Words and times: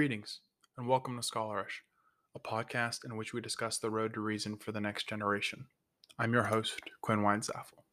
Greetings, 0.00 0.40
and 0.78 0.88
welcome 0.88 1.20
to 1.20 1.22
Scholarish, 1.22 1.82
a 2.34 2.40
podcast 2.40 3.04
in 3.04 3.18
which 3.18 3.34
we 3.34 3.42
discuss 3.42 3.76
the 3.76 3.90
road 3.90 4.14
to 4.14 4.20
reason 4.20 4.56
for 4.56 4.72
the 4.72 4.80
next 4.80 5.06
generation. 5.06 5.66
I'm 6.18 6.32
your 6.32 6.44
host, 6.44 6.80
Quinn 7.02 7.18
Weinsaffel. 7.18 7.84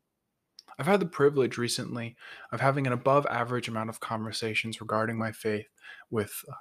I've 0.79 0.85
had 0.85 1.01
the 1.01 1.05
privilege 1.05 1.57
recently 1.57 2.15
of 2.49 2.61
having 2.61 2.87
an 2.87 2.93
above 2.93 3.25
average 3.29 3.67
amount 3.67 3.89
of 3.89 3.99
conversations 3.99 4.79
regarding 4.79 5.17
my 5.17 5.33
faith 5.33 5.65
with 6.09 6.45
uh, 6.47 6.53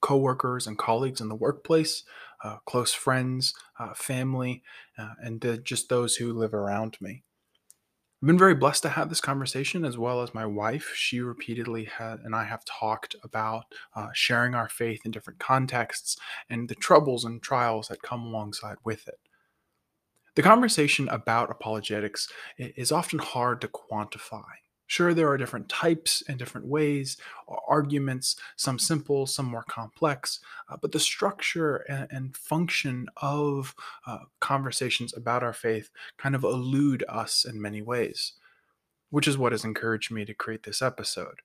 coworkers 0.00 0.68
and 0.68 0.78
colleagues 0.78 1.20
in 1.20 1.28
the 1.28 1.34
workplace, 1.34 2.04
uh, 2.44 2.58
close 2.64 2.94
friends, 2.94 3.54
uh, 3.80 3.92
family, 3.92 4.62
uh, 4.96 5.14
and 5.20 5.62
just 5.64 5.88
those 5.88 6.14
who 6.14 6.32
live 6.32 6.54
around 6.54 6.96
me. 7.00 7.24
I've 8.22 8.26
been 8.26 8.38
very 8.38 8.54
blessed 8.54 8.82
to 8.84 8.88
have 8.88 9.10
this 9.10 9.20
conversation 9.20 9.84
as 9.84 9.98
well 9.98 10.22
as 10.22 10.32
my 10.32 10.46
wife. 10.46 10.92
She 10.94 11.20
repeatedly 11.20 11.84
had, 11.84 12.20
and 12.20 12.34
I 12.34 12.44
have 12.44 12.64
talked 12.64 13.14
about 13.22 13.66
uh, 13.94 14.08
sharing 14.14 14.54
our 14.54 14.70
faith 14.70 15.02
in 15.04 15.10
different 15.10 15.38
contexts 15.38 16.16
and 16.48 16.66
the 16.68 16.74
troubles 16.74 17.26
and 17.26 17.42
trials 17.42 17.88
that 17.88 18.00
come 18.00 18.22
alongside 18.22 18.78
with 18.84 19.06
it. 19.06 19.20
The 20.34 20.42
conversation 20.42 21.08
about 21.10 21.50
apologetics 21.50 22.28
is 22.58 22.90
often 22.90 23.18
hard 23.18 23.60
to 23.60 23.68
quantify. 23.68 24.44
Sure, 24.88 25.12
there 25.12 25.28
are 25.28 25.36
different 25.36 25.68
types 25.68 26.22
and 26.28 26.38
different 26.38 26.66
ways, 26.66 27.16
arguments, 27.66 28.36
some 28.54 28.78
simple, 28.78 29.26
some 29.26 29.46
more 29.46 29.64
complex, 29.64 30.38
uh, 30.68 30.76
but 30.80 30.92
the 30.92 31.00
structure 31.00 31.78
and, 31.88 32.06
and 32.10 32.36
function 32.36 33.08
of 33.16 33.74
uh, 34.06 34.18
conversations 34.40 35.12
about 35.16 35.42
our 35.42 35.52
faith 35.52 35.90
kind 36.18 36.36
of 36.36 36.44
elude 36.44 37.04
us 37.08 37.44
in 37.44 37.60
many 37.60 37.82
ways, 37.82 38.34
which 39.10 39.26
is 39.26 39.36
what 39.36 39.52
has 39.52 39.64
encouraged 39.64 40.12
me 40.12 40.24
to 40.24 40.34
create 40.34 40.62
this 40.62 40.80
episode. 40.80 41.40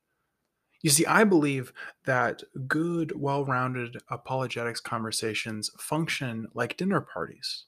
You 0.83 0.89
see, 0.89 1.05
I 1.05 1.23
believe 1.23 1.73
that 2.05 2.43
good, 2.67 3.13
well 3.19 3.45
rounded 3.45 3.97
apologetics 4.09 4.79
conversations 4.79 5.69
function 5.77 6.47
like 6.53 6.77
dinner 6.77 7.01
parties. 7.01 7.65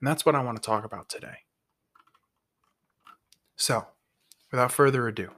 And 0.00 0.08
that's 0.08 0.26
what 0.26 0.34
I 0.34 0.42
want 0.42 0.60
to 0.60 0.66
talk 0.66 0.84
about 0.84 1.08
today. 1.08 1.36
So, 3.56 3.86
without 4.52 4.70
further 4.70 5.08
ado, 5.08 5.30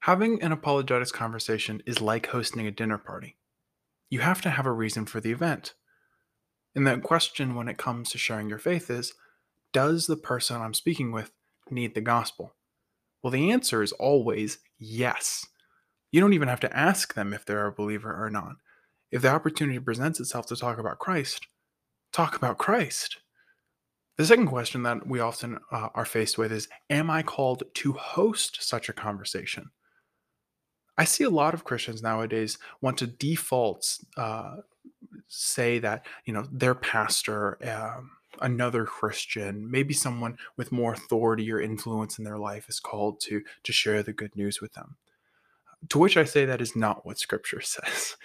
having 0.00 0.40
an 0.42 0.52
apologetics 0.52 1.10
conversation 1.10 1.82
is 1.86 2.00
like 2.00 2.26
hosting 2.28 2.66
a 2.66 2.70
dinner 2.70 2.98
party. 2.98 3.36
You 4.10 4.20
have 4.20 4.42
to 4.42 4.50
have 4.50 4.66
a 4.66 4.72
reason 4.72 5.06
for 5.06 5.20
the 5.20 5.32
event. 5.32 5.74
And 6.74 6.86
the 6.86 6.98
question 6.98 7.54
when 7.54 7.68
it 7.68 7.78
comes 7.78 8.10
to 8.10 8.18
sharing 8.18 8.48
your 8.48 8.58
faith 8.58 8.90
is 8.90 9.14
Does 9.72 10.06
the 10.06 10.16
person 10.16 10.60
I'm 10.60 10.74
speaking 10.74 11.10
with 11.10 11.32
need 11.70 11.94
the 11.94 12.00
gospel? 12.00 12.54
Well, 13.22 13.30
the 13.30 13.50
answer 13.50 13.82
is 13.82 13.92
always 13.92 14.58
yes. 14.78 15.46
You 16.10 16.20
don't 16.20 16.34
even 16.34 16.48
have 16.48 16.60
to 16.60 16.76
ask 16.76 17.14
them 17.14 17.32
if 17.32 17.44
they're 17.44 17.66
a 17.66 17.72
believer 17.72 18.12
or 18.12 18.28
not. 18.28 18.56
If 19.10 19.22
the 19.22 19.30
opportunity 19.30 19.78
presents 19.78 20.20
itself 20.20 20.46
to 20.46 20.56
talk 20.56 20.78
about 20.78 20.98
Christ, 20.98 21.46
talk 22.12 22.36
about 22.36 22.58
Christ. 22.58 23.18
The 24.18 24.26
second 24.26 24.48
question 24.48 24.82
that 24.82 25.06
we 25.06 25.20
often 25.20 25.58
uh, 25.70 25.88
are 25.94 26.04
faced 26.04 26.36
with 26.36 26.52
is 26.52 26.68
Am 26.90 27.10
I 27.10 27.22
called 27.22 27.62
to 27.74 27.92
host 27.92 28.62
such 28.62 28.88
a 28.88 28.92
conversation? 28.92 29.70
I 30.98 31.04
see 31.04 31.24
a 31.24 31.30
lot 31.30 31.54
of 31.54 31.64
Christians 31.64 32.02
nowadays 32.02 32.58
want 32.82 32.98
to 32.98 33.06
default, 33.06 33.98
uh, 34.16 34.56
say 35.26 35.78
that, 35.78 36.04
you 36.26 36.34
know, 36.34 36.46
their 36.52 36.74
pastor, 36.74 37.58
um, 37.66 38.10
another 38.42 38.84
Christian, 38.84 39.70
maybe 39.70 39.94
someone 39.94 40.36
with 40.58 40.70
more 40.70 40.92
authority 40.92 41.50
or 41.50 41.60
influence 41.60 42.18
in 42.18 42.24
their 42.24 42.38
life 42.38 42.68
is 42.68 42.78
called 42.78 43.20
to, 43.20 43.42
to 43.62 43.72
share 43.72 44.02
the 44.02 44.12
good 44.12 44.36
news 44.36 44.60
with 44.60 44.74
them. 44.74 44.96
To 45.88 45.98
which 45.98 46.16
I 46.16 46.24
say 46.24 46.44
that 46.44 46.60
is 46.60 46.76
not 46.76 47.06
what 47.06 47.18
scripture 47.18 47.60
says. 47.62 48.16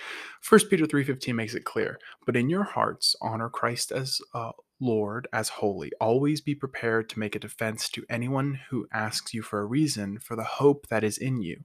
1 0.47 0.67
Peter 0.69 0.85
3:15 0.85 1.33
makes 1.33 1.55
it 1.55 1.65
clear, 1.65 1.99
but 2.25 2.35
in 2.35 2.49
your 2.49 2.63
hearts 2.63 3.15
honor 3.21 3.49
Christ 3.49 3.91
as 3.91 4.19
uh, 4.33 4.51
Lord 4.79 5.27
as 5.33 5.49
holy. 5.49 5.91
Always 5.99 6.41
be 6.41 6.55
prepared 6.55 7.09
to 7.09 7.19
make 7.19 7.35
a 7.35 7.39
defense 7.39 7.89
to 7.89 8.05
anyone 8.09 8.59
who 8.69 8.87
asks 8.91 9.33
you 9.33 9.41
for 9.41 9.59
a 9.59 9.65
reason 9.65 10.19
for 10.19 10.35
the 10.35 10.43
hope 10.43 10.87
that 10.87 11.03
is 11.03 11.17
in 11.17 11.41
you. 11.41 11.63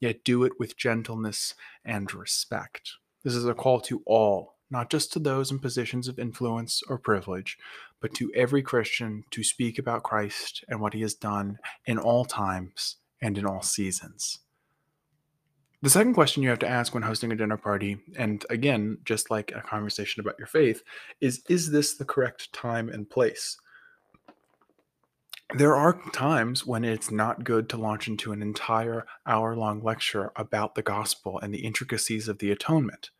Yet 0.00 0.24
do 0.24 0.44
it 0.44 0.52
with 0.58 0.76
gentleness 0.76 1.54
and 1.84 2.12
respect. 2.12 2.92
This 3.22 3.34
is 3.34 3.46
a 3.46 3.54
call 3.54 3.80
to 3.82 4.02
all, 4.06 4.56
not 4.70 4.90
just 4.90 5.12
to 5.14 5.18
those 5.18 5.50
in 5.50 5.58
positions 5.58 6.08
of 6.08 6.18
influence 6.18 6.82
or 6.88 6.98
privilege, 6.98 7.56
but 8.00 8.14
to 8.14 8.30
every 8.34 8.62
Christian 8.62 9.24
to 9.30 9.42
speak 9.42 9.78
about 9.78 10.02
Christ 10.02 10.64
and 10.68 10.80
what 10.80 10.94
he 10.94 11.00
has 11.00 11.14
done 11.14 11.58
in 11.86 11.98
all 11.98 12.24
times 12.24 12.96
and 13.22 13.38
in 13.38 13.46
all 13.46 13.62
seasons. 13.62 14.40
The 15.84 15.90
second 15.90 16.14
question 16.14 16.42
you 16.42 16.48
have 16.48 16.60
to 16.60 16.66
ask 16.66 16.94
when 16.94 17.02
hosting 17.02 17.30
a 17.30 17.36
dinner 17.36 17.58
party, 17.58 17.98
and 18.16 18.42
again, 18.48 18.96
just 19.04 19.30
like 19.30 19.52
a 19.54 19.60
conversation 19.60 20.22
about 20.22 20.38
your 20.38 20.46
faith, 20.46 20.82
is 21.20 21.42
Is 21.46 21.70
this 21.70 21.98
the 21.98 22.06
correct 22.06 22.50
time 22.54 22.88
and 22.88 23.10
place? 23.10 23.58
There 25.54 25.76
are 25.76 26.00
times 26.12 26.64
when 26.64 26.86
it's 26.86 27.10
not 27.10 27.44
good 27.44 27.68
to 27.68 27.76
launch 27.76 28.08
into 28.08 28.32
an 28.32 28.40
entire 28.40 29.04
hour 29.26 29.54
long 29.54 29.82
lecture 29.82 30.32
about 30.36 30.74
the 30.74 30.80
gospel 30.80 31.38
and 31.38 31.52
the 31.52 31.66
intricacies 31.66 32.28
of 32.28 32.38
the 32.38 32.50
atonement. 32.50 33.10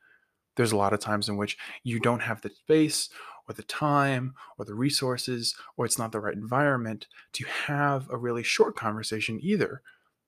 There's 0.56 0.72
a 0.72 0.78
lot 0.78 0.94
of 0.94 1.00
times 1.00 1.28
in 1.28 1.36
which 1.36 1.58
you 1.82 2.00
don't 2.00 2.22
have 2.22 2.40
the 2.40 2.48
space 2.48 3.10
or 3.46 3.52
the 3.52 3.64
time 3.64 4.32
or 4.56 4.64
the 4.64 4.74
resources, 4.74 5.54
or 5.76 5.84
it's 5.84 5.98
not 5.98 6.12
the 6.12 6.20
right 6.20 6.32
environment 6.32 7.08
to 7.34 7.44
have 7.44 8.08
a 8.08 8.16
really 8.16 8.42
short 8.42 8.74
conversation 8.74 9.38
either. 9.42 9.82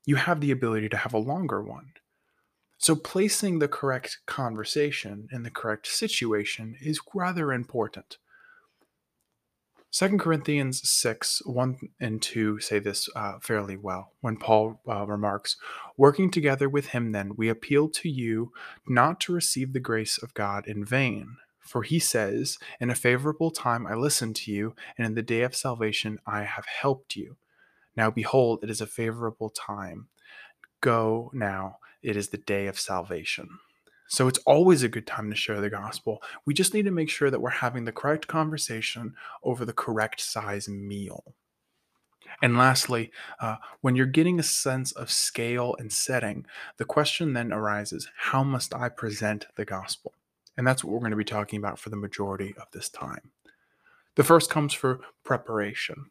You 0.04 0.16
have 0.16 0.42
the 0.42 0.50
ability 0.50 0.91
to 0.91 0.98
have 0.98 1.14
a 1.14 1.19
longer 1.19 1.62
one. 1.62 1.92
So, 2.78 2.94
placing 2.94 3.59
the 3.59 3.69
correct 3.69 4.19
conversation 4.26 5.28
in 5.32 5.42
the 5.42 5.50
correct 5.50 5.87
situation 5.87 6.76
is 6.81 7.00
rather 7.14 7.53
important. 7.53 8.19
2 9.92 10.19
Corinthians 10.19 10.87
6, 10.91 11.41
1 11.47 11.78
and 11.98 12.20
2 12.20 12.60
say 12.60 12.78
this 12.78 13.09
uh, 13.16 13.38
fairly 13.41 13.78
well 13.78 14.12
when 14.20 14.37
Paul 14.37 14.78
uh, 14.87 15.06
remarks, 15.06 15.56
Working 15.97 16.31
together 16.31 16.69
with 16.69 16.88
him, 16.88 17.12
then, 17.12 17.32
we 17.34 17.48
appeal 17.48 17.88
to 17.88 18.10
you 18.10 18.53
not 18.87 19.20
to 19.20 19.32
receive 19.32 19.72
the 19.72 19.81
grace 19.81 20.19
of 20.22 20.34
God 20.34 20.66
in 20.66 20.84
vain. 20.84 21.37
For 21.60 21.82
he 21.82 21.98
says, 21.98 22.58
In 22.78 22.91
a 22.91 22.94
favorable 22.94 23.50
time 23.50 23.87
I 23.87 23.94
listened 23.94 24.37
to 24.37 24.53
you, 24.53 24.75
and 24.98 25.06
in 25.06 25.14
the 25.14 25.22
day 25.22 25.41
of 25.43 25.56
salvation 25.56 26.19
I 26.26 26.43
have 26.43 26.66
helped 26.66 27.16
you. 27.16 27.38
Now 27.97 28.10
behold, 28.10 28.62
it 28.62 28.69
is 28.69 28.82
a 28.82 28.87
favorable 28.87 29.48
time. 29.48 30.08
Go 30.82 31.31
now 31.32 31.78
it 32.06 32.17
is 32.17 32.28
the 32.28 32.39
day 32.39 32.69
of 32.69 32.78
salvation. 32.78 33.59
So 34.09 34.28
it's 34.28 34.39
always 34.47 34.84
a 34.84 34.89
good 34.89 35.09
time 35.09 35.28
to 35.31 35.37
share 35.37 35.61
the 35.61 35.69
gospel. 35.69 36.22
We 36.47 36.55
just 36.55 36.72
need 36.72 36.84
to 36.84 36.93
make 36.93 37.11
sure 37.11 37.33
that 37.33 37.41
we're 37.41 37.50
having 37.50 37.84
the 37.84 37.93
correct 37.93 38.28
conversation 38.28 39.15
over 39.43 39.65
the 39.65 39.72
correct 39.72 40.21
size 40.21 40.69
meal. 40.69 41.34
And 42.41 42.56
lastly, 42.56 43.11
uh, 43.41 43.56
when 43.81 43.97
you're 43.97 44.06
getting 44.06 44.39
a 44.39 44.44
sense 44.44 44.93
of 44.93 45.11
scale 45.11 45.75
and 45.81 45.93
setting, 45.93 46.47
the 46.77 46.84
question 46.84 47.33
then 47.33 47.53
arises 47.53 48.09
how 48.17 48.44
must 48.44 48.73
I 48.73 48.88
present 48.88 49.47
the 49.56 49.65
gospel? 49.65 50.12
And 50.56 50.65
that's 50.65 50.84
what 50.84 50.93
we're 50.93 51.00
going 51.00 51.11
to 51.11 51.17
be 51.17 51.25
talking 51.25 51.59
about 51.59 51.81
for 51.81 51.91
the 51.91 51.97
majority 51.97 52.55
of 52.61 52.69
this 52.73 52.88
time. 52.88 53.33
The 54.15 54.25
first 54.25 54.49
comes 54.49 54.73
for 54.73 55.00
preparation. 55.25 56.11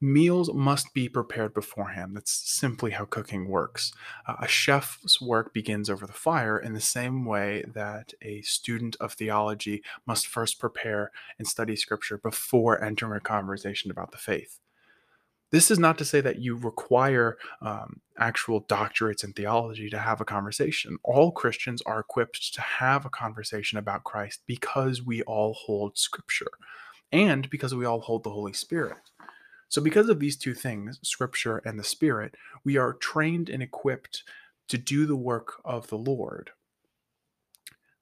Meals 0.00 0.52
must 0.52 0.92
be 0.94 1.08
prepared 1.08 1.54
beforehand. 1.54 2.16
That's 2.16 2.32
simply 2.32 2.92
how 2.92 3.04
cooking 3.04 3.48
works. 3.48 3.92
Uh, 4.26 4.36
a 4.40 4.48
chef's 4.48 5.20
work 5.20 5.52
begins 5.52 5.88
over 5.88 6.06
the 6.06 6.12
fire 6.12 6.58
in 6.58 6.72
the 6.72 6.80
same 6.80 7.24
way 7.24 7.64
that 7.74 8.14
a 8.22 8.42
student 8.42 8.96
of 9.00 9.12
theology 9.12 9.82
must 10.06 10.26
first 10.26 10.58
prepare 10.58 11.10
and 11.38 11.46
study 11.46 11.76
scripture 11.76 12.18
before 12.18 12.82
entering 12.82 13.16
a 13.16 13.20
conversation 13.20 13.90
about 13.90 14.12
the 14.12 14.18
faith. 14.18 14.60
This 15.54 15.70
is 15.70 15.78
not 15.78 15.98
to 15.98 16.04
say 16.04 16.20
that 16.20 16.40
you 16.40 16.56
require 16.56 17.38
um, 17.62 18.00
actual 18.18 18.62
doctorates 18.62 19.22
in 19.22 19.32
theology 19.32 19.88
to 19.88 19.98
have 20.00 20.20
a 20.20 20.24
conversation. 20.24 20.98
All 21.04 21.30
Christians 21.30 21.80
are 21.82 22.00
equipped 22.00 22.52
to 22.54 22.60
have 22.60 23.04
a 23.04 23.10
conversation 23.10 23.78
about 23.78 24.02
Christ 24.02 24.40
because 24.46 25.02
we 25.02 25.22
all 25.22 25.54
hold 25.54 25.96
Scripture 25.96 26.50
and 27.12 27.48
because 27.50 27.72
we 27.72 27.84
all 27.84 28.00
hold 28.00 28.24
the 28.24 28.30
Holy 28.30 28.52
Spirit. 28.52 28.98
So, 29.74 29.82
because 29.82 30.08
of 30.08 30.20
these 30.20 30.36
two 30.36 30.54
things, 30.54 31.00
Scripture 31.02 31.60
and 31.64 31.76
the 31.76 31.82
Spirit, 31.82 32.36
we 32.62 32.76
are 32.76 32.92
trained 32.92 33.48
and 33.48 33.60
equipped 33.60 34.22
to 34.68 34.78
do 34.78 35.04
the 35.04 35.16
work 35.16 35.54
of 35.64 35.88
the 35.88 35.98
Lord. 35.98 36.52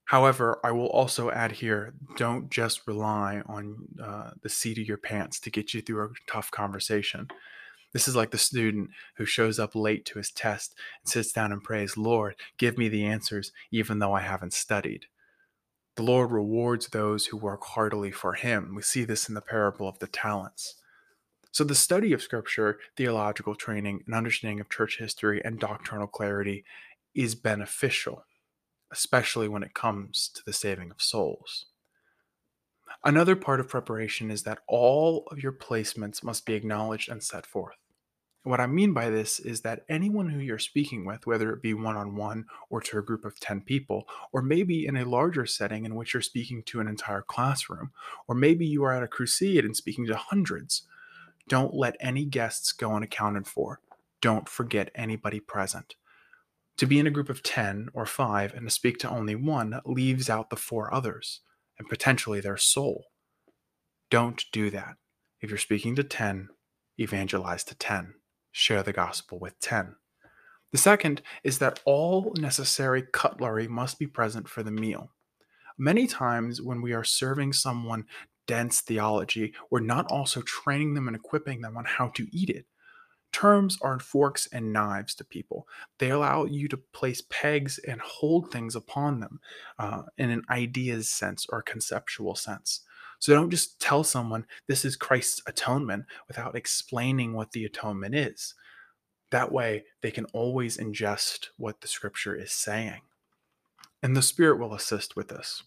However, 0.04 0.60
I 0.62 0.70
will 0.72 0.88
also 0.88 1.30
add 1.30 1.52
here 1.52 1.94
don't 2.18 2.50
just 2.50 2.86
rely 2.86 3.40
on 3.46 3.88
uh, 3.98 4.32
the 4.42 4.50
seat 4.50 4.76
of 4.76 4.86
your 4.86 4.98
pants 4.98 5.40
to 5.40 5.50
get 5.50 5.72
you 5.72 5.80
through 5.80 6.04
a 6.04 6.30
tough 6.30 6.50
conversation. 6.50 7.28
This 7.94 8.06
is 8.06 8.14
like 8.14 8.32
the 8.32 8.36
student 8.36 8.90
who 9.16 9.24
shows 9.24 9.58
up 9.58 9.74
late 9.74 10.04
to 10.04 10.18
his 10.18 10.30
test 10.30 10.74
and 11.02 11.10
sits 11.10 11.32
down 11.32 11.52
and 11.52 11.64
prays, 11.64 11.96
Lord, 11.96 12.34
give 12.58 12.76
me 12.76 12.90
the 12.90 13.06
answers, 13.06 13.50
even 13.70 13.98
though 13.98 14.12
I 14.12 14.20
haven't 14.20 14.52
studied. 14.52 15.06
The 15.96 16.02
Lord 16.02 16.32
rewards 16.32 16.88
those 16.88 17.24
who 17.24 17.38
work 17.38 17.64
heartily 17.64 18.10
for 18.10 18.34
him. 18.34 18.74
We 18.74 18.82
see 18.82 19.04
this 19.04 19.30
in 19.30 19.34
the 19.34 19.40
parable 19.40 19.88
of 19.88 20.00
the 20.00 20.06
talents. 20.06 20.74
So, 21.52 21.64
the 21.64 21.74
study 21.76 22.12
of 22.12 22.22
Scripture, 22.22 22.80
theological 22.96 23.54
training, 23.54 24.02
and 24.06 24.14
understanding 24.14 24.58
of 24.60 24.68
church 24.70 24.98
history 24.98 25.40
and 25.44 25.58
doctrinal 25.60 26.06
clarity 26.08 26.64
is 27.14 27.34
beneficial. 27.34 28.24
especially 28.92 29.48
when 29.48 29.62
it 29.64 29.74
comes 29.74 30.28
to 30.34 30.42
the 30.44 30.52
saving 30.52 30.90
of 30.90 31.02
souls. 31.02 31.66
Another 33.04 33.36
part 33.36 33.60
of 33.60 33.68
preparation 33.68 34.30
is 34.30 34.42
that 34.44 34.60
all 34.68 35.26
of 35.30 35.42
your 35.42 35.52
placements 35.52 36.22
must 36.22 36.44
be 36.46 36.54
acknowledged 36.54 37.08
and 37.08 37.22
set 37.22 37.46
forth. 37.46 37.76
What 38.44 38.60
I 38.60 38.66
mean 38.66 38.92
by 38.92 39.10
this 39.10 39.38
is 39.40 39.60
that 39.62 39.84
anyone 39.88 40.28
who 40.28 40.40
you're 40.40 40.58
speaking 40.58 41.04
with, 41.04 41.26
whether 41.26 41.52
it 41.52 41.62
be 41.62 41.74
one 41.74 41.96
on 41.96 42.16
one 42.16 42.46
or 42.70 42.80
to 42.82 42.98
a 42.98 43.02
group 43.02 43.24
of 43.24 43.38
10 43.40 43.62
people, 43.62 44.08
or 44.32 44.42
maybe 44.42 44.86
in 44.86 44.96
a 44.96 45.04
larger 45.04 45.46
setting 45.46 45.84
in 45.84 45.94
which 45.94 46.14
you're 46.14 46.22
speaking 46.22 46.62
to 46.64 46.80
an 46.80 46.88
entire 46.88 47.22
classroom, 47.22 47.92
or 48.28 48.34
maybe 48.34 48.66
you 48.66 48.82
are 48.84 48.92
at 48.92 49.02
a 49.04 49.08
crusade 49.08 49.64
and 49.64 49.76
speaking 49.76 50.06
to 50.06 50.16
hundreds, 50.16 50.82
don't 51.48 51.74
let 51.74 51.96
any 52.00 52.24
guests 52.24 52.72
go 52.72 52.94
unaccounted 52.94 53.46
for. 53.46 53.80
Don't 54.20 54.48
forget 54.48 54.90
anybody 54.94 55.40
present. 55.40 55.96
To 56.78 56.86
be 56.86 56.98
in 56.98 57.06
a 57.06 57.10
group 57.10 57.28
of 57.28 57.42
10 57.42 57.88
or 57.92 58.06
5 58.06 58.54
and 58.54 58.66
to 58.66 58.70
speak 58.70 58.98
to 58.98 59.10
only 59.10 59.34
one 59.34 59.80
leaves 59.84 60.30
out 60.30 60.50
the 60.50 60.56
four 60.56 60.92
others 60.92 61.40
and 61.78 61.88
potentially 61.88 62.40
their 62.40 62.56
soul. 62.56 63.06
Don't 64.10 64.44
do 64.52 64.70
that. 64.70 64.96
If 65.40 65.50
you're 65.50 65.58
speaking 65.58 65.96
to 65.96 66.04
10, 66.04 66.48
evangelize 66.98 67.64
to 67.64 67.74
10 67.74 68.14
share 68.52 68.82
the 68.82 68.92
gospel 68.92 69.38
with 69.38 69.58
10. 69.60 69.96
The 70.70 70.78
second 70.78 71.22
is 71.42 71.58
that 71.58 71.80
all 71.84 72.32
necessary 72.38 73.02
cutlery 73.12 73.66
must 73.66 73.98
be 73.98 74.06
present 74.06 74.48
for 74.48 74.62
the 74.62 74.70
meal. 74.70 75.10
Many 75.78 76.06
times, 76.06 76.60
when 76.60 76.80
we 76.82 76.92
are 76.92 77.04
serving 77.04 77.54
someone 77.54 78.04
dense 78.46 78.80
theology, 78.80 79.54
we're 79.70 79.80
not 79.80 80.10
also 80.10 80.42
training 80.42 80.94
them 80.94 81.06
and 81.06 81.16
equipping 81.16 81.60
them 81.60 81.76
on 81.76 81.84
how 81.84 82.08
to 82.08 82.26
eat 82.32 82.50
it. 82.50 82.66
Terms 83.32 83.78
are 83.80 83.98
forks 83.98 84.46
and 84.52 84.72
knives 84.72 85.14
to 85.14 85.24
people. 85.24 85.66
They 85.98 86.10
allow 86.10 86.44
you 86.44 86.68
to 86.68 86.76
place 86.76 87.22
pegs 87.30 87.78
and 87.78 88.00
hold 88.00 88.50
things 88.50 88.76
upon 88.76 89.20
them 89.20 89.40
uh, 89.78 90.02
in 90.18 90.30
an 90.30 90.42
ideas 90.50 91.08
sense 91.08 91.46
or 91.48 91.62
conceptual 91.62 92.34
sense. 92.34 92.82
So 93.18 93.32
don't 93.32 93.50
just 93.50 93.80
tell 93.80 94.04
someone 94.04 94.46
this 94.66 94.84
is 94.84 94.96
Christ's 94.96 95.40
atonement 95.46 96.04
without 96.28 96.56
explaining 96.56 97.32
what 97.32 97.52
the 97.52 97.64
atonement 97.64 98.14
is. 98.14 98.54
That 99.30 99.50
way, 99.50 99.84
they 100.02 100.10
can 100.10 100.26
always 100.34 100.76
ingest 100.76 101.46
what 101.56 101.80
the 101.80 101.88
scripture 101.88 102.34
is 102.34 102.52
saying. 102.52 103.00
And 104.02 104.14
the 104.14 104.22
Spirit 104.22 104.58
will 104.58 104.74
assist 104.74 105.16
with 105.16 105.28
this. 105.28 105.62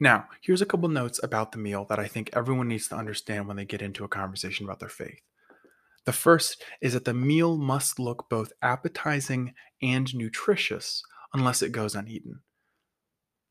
Now, 0.00 0.28
here's 0.40 0.62
a 0.62 0.66
couple 0.66 0.88
notes 0.88 1.20
about 1.22 1.52
the 1.52 1.58
meal 1.58 1.84
that 1.90 1.98
I 1.98 2.06
think 2.06 2.30
everyone 2.32 2.68
needs 2.68 2.88
to 2.88 2.96
understand 2.96 3.46
when 3.46 3.56
they 3.56 3.66
get 3.66 3.82
into 3.82 4.04
a 4.04 4.08
conversation 4.08 4.64
about 4.64 4.80
their 4.80 4.88
faith. 4.88 5.20
The 6.06 6.12
first 6.12 6.64
is 6.80 6.94
that 6.94 7.04
the 7.04 7.14
meal 7.14 7.58
must 7.58 7.98
look 7.98 8.28
both 8.30 8.52
appetizing 8.62 9.52
and 9.82 10.12
nutritious 10.14 11.02
unless 11.34 11.60
it 11.60 11.72
goes 11.72 11.94
uneaten. 11.94 12.40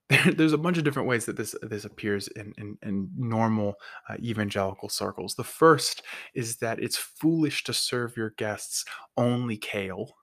there's 0.36 0.54
a 0.54 0.57
bunch 0.57 0.80
of 0.80 0.84
different 0.84 1.07
ways 1.07 1.25
that 1.25 1.38
this 1.38 1.54
this 1.62 1.86
appears 1.86 2.28
in 2.30 2.52
in, 2.57 2.78
in 2.81 3.12
normal 3.16 3.75
uh, 4.10 4.16
evangelical 4.19 4.90
circles. 4.90 5.36
The 5.36 5.44
first 5.44 6.02
is 6.34 6.57
that 6.57 6.80
it's 6.80 6.98
foolish 6.98 7.63
to 7.66 7.74
serve 7.74 8.18
your 8.18 8.31
guests 8.31 8.86
only 9.16 9.56
kale 9.56 10.16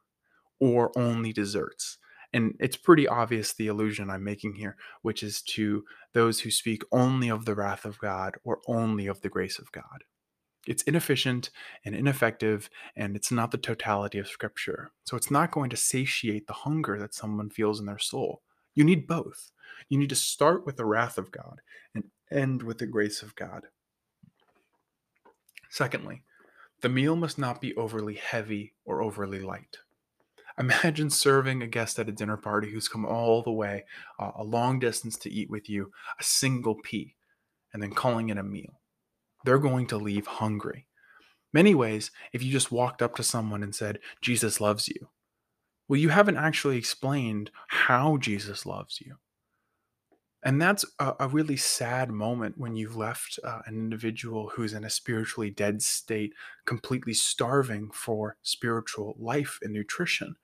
or 0.58 0.90
only 0.98 1.32
desserts. 1.32 1.98
And 2.32 2.54
it's 2.58 2.76
pretty 2.76 3.06
obvious 3.06 3.52
the 3.52 3.68
illusion 3.68 4.10
I'm 4.10 4.24
making 4.24 4.54
here, 4.54 4.76
which 5.02 5.22
is 5.22 5.42
to 5.42 5.84
those 6.12 6.40
who 6.40 6.50
speak 6.50 6.82
only 6.92 7.28
of 7.28 7.44
the 7.44 7.54
wrath 7.54 7.84
of 7.84 7.98
God 7.98 8.36
or 8.44 8.60
only 8.66 9.06
of 9.06 9.20
the 9.20 9.28
grace 9.28 9.58
of 9.58 9.72
God. 9.72 10.04
It's 10.66 10.82
inefficient 10.82 11.50
and 11.84 11.94
ineffective, 11.94 12.68
and 12.96 13.14
it's 13.14 13.30
not 13.30 13.52
the 13.52 13.58
totality 13.58 14.18
of 14.18 14.26
Scripture. 14.26 14.90
So 15.04 15.16
it's 15.16 15.30
not 15.30 15.52
going 15.52 15.70
to 15.70 15.76
satiate 15.76 16.48
the 16.48 16.52
hunger 16.52 16.98
that 16.98 17.14
someone 17.14 17.50
feels 17.50 17.78
in 17.78 17.86
their 17.86 18.00
soul. 18.00 18.42
You 18.74 18.82
need 18.82 19.06
both. 19.06 19.52
You 19.88 19.98
need 19.98 20.08
to 20.08 20.16
start 20.16 20.66
with 20.66 20.76
the 20.76 20.84
wrath 20.84 21.18
of 21.18 21.30
God 21.30 21.60
and 21.94 22.04
end 22.30 22.62
with 22.62 22.78
the 22.78 22.86
grace 22.86 23.22
of 23.22 23.36
God. 23.36 23.66
Secondly, 25.70 26.22
the 26.82 26.88
meal 26.88 27.16
must 27.16 27.38
not 27.38 27.60
be 27.60 27.74
overly 27.76 28.14
heavy 28.14 28.74
or 28.84 29.02
overly 29.02 29.40
light. 29.40 29.78
Imagine 30.58 31.10
serving 31.10 31.62
a 31.62 31.66
guest 31.66 31.98
at 31.98 32.08
a 32.08 32.12
dinner 32.12 32.36
party 32.36 32.70
who's 32.70 32.88
come 32.88 33.04
all 33.04 33.42
the 33.42 33.52
way, 33.52 33.84
uh, 34.18 34.32
a 34.36 34.44
long 34.44 34.78
distance 34.78 35.16
to 35.18 35.30
eat 35.30 35.50
with 35.50 35.68
you, 35.68 35.92
a 36.18 36.24
single 36.24 36.76
pea, 36.82 37.14
and 37.72 37.82
then 37.82 37.92
calling 37.92 38.30
it 38.30 38.38
a 38.38 38.42
meal. 38.42 38.80
They're 39.44 39.58
going 39.58 39.86
to 39.88 39.98
leave 39.98 40.26
hungry. 40.26 40.86
Many 41.52 41.74
ways, 41.74 42.10
if 42.32 42.42
you 42.42 42.50
just 42.50 42.72
walked 42.72 43.02
up 43.02 43.14
to 43.16 43.22
someone 43.22 43.62
and 43.62 43.74
said, 43.74 43.98
Jesus 44.20 44.60
loves 44.60 44.88
you, 44.88 45.08
well, 45.88 46.00
you 46.00 46.08
haven't 46.08 46.36
actually 46.36 46.78
explained 46.78 47.50
how 47.68 48.16
Jesus 48.16 48.66
loves 48.66 49.00
you. 49.00 49.16
And 50.42 50.60
that's 50.60 50.84
a, 50.98 51.14
a 51.20 51.28
really 51.28 51.56
sad 51.56 52.10
moment 52.10 52.56
when 52.56 52.76
you've 52.76 52.96
left 52.96 53.38
uh, 53.44 53.60
an 53.66 53.74
individual 53.74 54.52
who's 54.54 54.72
in 54.72 54.84
a 54.84 54.90
spiritually 54.90 55.50
dead 55.50 55.82
state, 55.82 56.32
completely 56.66 57.14
starving 57.14 57.90
for 57.92 58.36
spiritual 58.42 59.16
life 59.18 59.58
and 59.62 59.72
nutrition. 59.72 60.36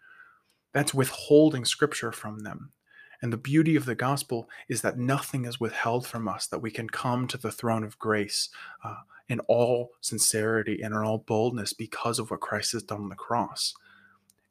That's 0.73 0.95
withholding 0.95 1.65
scripture 1.65 2.13
from 2.13 2.41
them. 2.41 2.73
And 3.21 3.33
the 3.33 3.39
beauty 3.39 3.77
of 3.77 3.85
the 3.85 3.95
gospel 3.95 4.49
is 4.69 4.83
that 4.83 4.99
nothing 4.99 5.45
is 5.45 5.61
withheld 5.61 6.07
from 6.07 6.27
us, 6.27 6.47
that 6.49 6.59
we 6.59 6.73
can 6.73 6.89
come 6.89 7.29
to 7.29 7.39
the 7.39 7.53
throne 7.53 7.85
of 7.85 7.99
grace 7.99 8.49
uh, 8.85 8.97
in 9.29 9.39
all 9.41 9.93
sincerity 10.01 10.83
and 10.83 10.93
in 10.93 11.01
all 11.01 11.19
boldness 11.19 11.73
because 11.73 12.19
of 12.19 12.31
what 12.31 12.41
Christ 12.41 12.73
has 12.73 12.83
done 12.83 13.03
on 13.03 13.09
the 13.09 13.15
cross. 13.15 13.75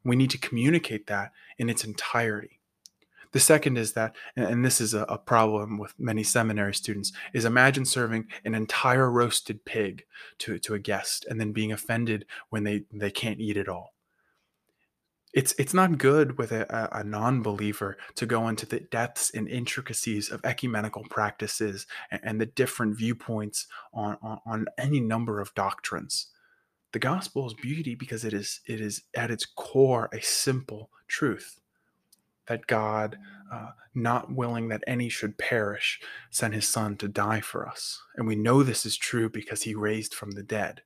We 0.04 0.16
need 0.16 0.30
to 0.30 0.38
communicate 0.38 1.06
that 1.08 1.32
in 1.58 1.68
its 1.68 1.84
entirety. 1.84 2.60
The 3.32 3.40
second 3.40 3.78
is 3.78 3.92
that, 3.92 4.14
and 4.36 4.64
this 4.64 4.80
is 4.80 4.92
a, 4.92 5.20
problem 5.24 5.78
with 5.78 5.98
many 5.98 6.22
seminary 6.22 6.74
students, 6.74 7.12
is 7.32 7.46
imagine 7.46 7.86
serving 7.86 8.26
an 8.44 8.54
entire 8.54 9.10
roasted 9.10 9.64
pig 9.64 10.04
to, 10.38 10.58
to 10.58 10.74
a 10.74 10.78
guest 10.78 11.24
and 11.28 11.40
then 11.40 11.52
being 11.52 11.72
offended 11.72 12.26
when 12.50 12.64
they, 12.64 12.84
they 12.92 13.10
can't 13.10 13.40
eat 13.40 13.56
it 13.56 13.68
all. 13.68 13.94
It's, 15.32 15.54
it's 15.58 15.72
not 15.72 15.98
good 15.98 16.36
with 16.36 16.52
a, 16.52 16.88
a 16.92 17.02
non 17.04 17.42
believer 17.42 17.96
to 18.16 18.26
go 18.26 18.48
into 18.48 18.66
the 18.66 18.80
depths 18.80 19.30
and 19.30 19.48
intricacies 19.48 20.30
of 20.30 20.44
ecumenical 20.44 21.04
practices 21.08 21.86
and, 22.10 22.20
and 22.22 22.40
the 22.40 22.46
different 22.46 22.96
viewpoints 22.96 23.66
on, 23.94 24.18
on, 24.22 24.40
on 24.44 24.66
any 24.78 25.00
number 25.00 25.40
of 25.40 25.54
doctrines. 25.54 26.28
The 26.92 26.98
gospel 26.98 27.46
is 27.46 27.54
beauty 27.54 27.94
because 27.94 28.22
it 28.24 28.34
is 28.34 28.60
it 28.66 28.78
is 28.78 29.04
at 29.14 29.30
its 29.30 29.46
core 29.46 30.10
a 30.12 30.20
simple 30.20 30.90
truth 31.08 31.58
that 32.46 32.66
God, 32.66 33.18
uh, 33.50 33.70
not 33.94 34.32
willing 34.32 34.68
that 34.68 34.84
any 34.86 35.08
should 35.08 35.38
perish, 35.38 36.00
sent 36.30 36.54
his 36.54 36.66
son 36.66 36.96
to 36.96 37.08
die 37.08 37.40
for 37.40 37.68
us. 37.68 38.02
And 38.16 38.26
we 38.26 38.36
know 38.36 38.62
this 38.62 38.84
is 38.84 38.96
true 38.96 39.28
because 39.28 39.62
he 39.62 39.74
raised 39.74 40.14
from 40.14 40.32
the 40.32 40.42
dead. 40.42 40.82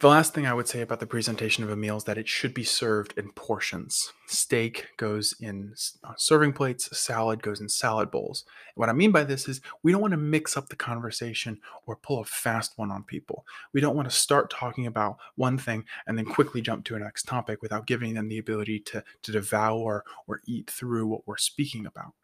The 0.00 0.08
last 0.08 0.34
thing 0.34 0.44
I 0.44 0.52
would 0.52 0.66
say 0.66 0.80
about 0.80 0.98
the 0.98 1.06
presentation 1.06 1.62
of 1.62 1.70
a 1.70 1.76
meal 1.76 1.96
is 1.96 2.04
that 2.04 2.18
it 2.18 2.28
should 2.28 2.52
be 2.52 2.64
served 2.64 3.14
in 3.16 3.30
portions. 3.30 4.12
Steak 4.26 4.88
goes 4.96 5.36
in 5.40 5.72
uh, 6.02 6.14
serving 6.16 6.52
plates, 6.52 6.94
salad 6.98 7.42
goes 7.42 7.60
in 7.60 7.68
salad 7.68 8.10
bowls. 8.10 8.44
what 8.74 8.88
I 8.88 8.92
mean 8.92 9.12
by 9.12 9.22
this 9.22 9.48
is 9.48 9.60
we 9.84 9.92
don't 9.92 10.00
want 10.00 10.10
to 10.10 10.18
mix 10.18 10.56
up 10.56 10.68
the 10.68 10.74
conversation 10.76 11.60
or 11.86 11.94
pull 11.94 12.20
a 12.20 12.24
fast 12.24 12.76
one 12.76 12.90
on 12.90 13.04
people. 13.04 13.46
We 13.72 13.80
don't 13.80 13.94
want 13.94 14.10
to 14.10 14.14
start 14.14 14.50
talking 14.50 14.88
about 14.88 15.16
one 15.36 15.58
thing 15.58 15.84
and 16.08 16.18
then 16.18 16.24
quickly 16.24 16.60
jump 16.60 16.84
to 16.86 16.96
a 16.96 16.98
next 16.98 17.22
topic 17.28 17.62
without 17.62 17.86
giving 17.86 18.14
them 18.14 18.28
the 18.28 18.38
ability 18.38 18.80
to, 18.80 19.04
to 19.22 19.32
devour 19.32 20.04
or 20.26 20.40
eat 20.44 20.68
through 20.68 21.06
what 21.06 21.26
we're 21.26 21.36
speaking 21.36 21.86
about. 21.86 22.14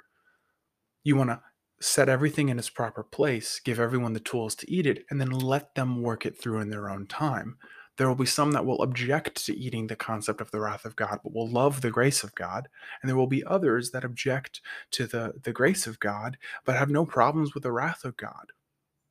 You 1.04 1.14
want 1.14 1.30
to 1.30 1.40
set 1.80 2.08
everything 2.08 2.48
in 2.48 2.58
its 2.58 2.70
proper 2.70 3.02
place, 3.02 3.60
give 3.60 3.80
everyone 3.80 4.12
the 4.12 4.20
tools 4.20 4.54
to 4.56 4.70
eat 4.70 4.86
it, 4.86 5.04
and 5.10 5.20
then 5.20 5.30
let 5.30 5.74
them 5.74 6.02
work 6.02 6.26
it 6.26 6.38
through 6.38 6.60
in 6.60 6.70
their 6.70 6.90
own 6.90 7.06
time. 7.06 7.56
There 7.96 8.08
will 8.08 8.14
be 8.14 8.26
some 8.26 8.52
that 8.52 8.64
will 8.64 8.82
object 8.82 9.44
to 9.46 9.56
eating 9.56 9.86
the 9.86 9.96
concept 9.96 10.40
of 10.40 10.50
the 10.50 10.60
wrath 10.60 10.84
of 10.84 10.96
God, 10.96 11.20
but 11.22 11.34
will 11.34 11.50
love 11.50 11.80
the 11.80 11.90
grace 11.90 12.22
of 12.22 12.34
God. 12.34 12.68
And 13.00 13.08
there 13.08 13.16
will 13.16 13.26
be 13.26 13.44
others 13.44 13.90
that 13.90 14.04
object 14.04 14.60
to 14.92 15.06
the, 15.06 15.34
the 15.42 15.52
grace 15.52 15.86
of 15.86 16.00
God, 16.00 16.38
but 16.64 16.76
have 16.76 16.90
no 16.90 17.04
problems 17.04 17.52
with 17.52 17.62
the 17.62 17.72
wrath 17.72 18.04
of 18.04 18.16
God. 18.16 18.52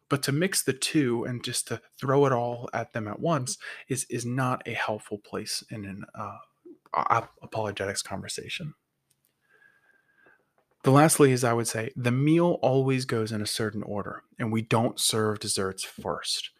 But 0.09 0.23
to 0.23 0.31
mix 0.31 0.63
the 0.63 0.73
two 0.73 1.23
and 1.23 1.43
just 1.43 1.67
to 1.67 1.81
throw 1.99 2.25
it 2.25 2.31
all 2.31 2.67
at 2.73 2.93
them 2.93 3.07
at 3.07 3.19
once 3.19 3.57
is, 3.87 4.07
is 4.09 4.25
not 4.25 4.63
a 4.65 4.73
helpful 4.73 5.19
place 5.19 5.63
in 5.69 5.85
an 5.85 6.03
uh, 6.15 7.21
apologetics 7.43 8.01
conversation. 8.01 8.73
The 10.83 10.91
lastly 10.91 11.33
is 11.33 11.43
I 11.43 11.53
would 11.53 11.67
say 11.67 11.91
the 11.95 12.11
meal 12.11 12.57
always 12.61 13.03
goes 13.05 13.31
in 13.33 13.41
a 13.41 13.45
certain 13.45 13.83
order, 13.83 14.23
and 14.39 14.51
we 14.51 14.61
don't 14.61 14.99
serve 14.99 15.39
desserts 15.39 15.83
first. 15.83 16.51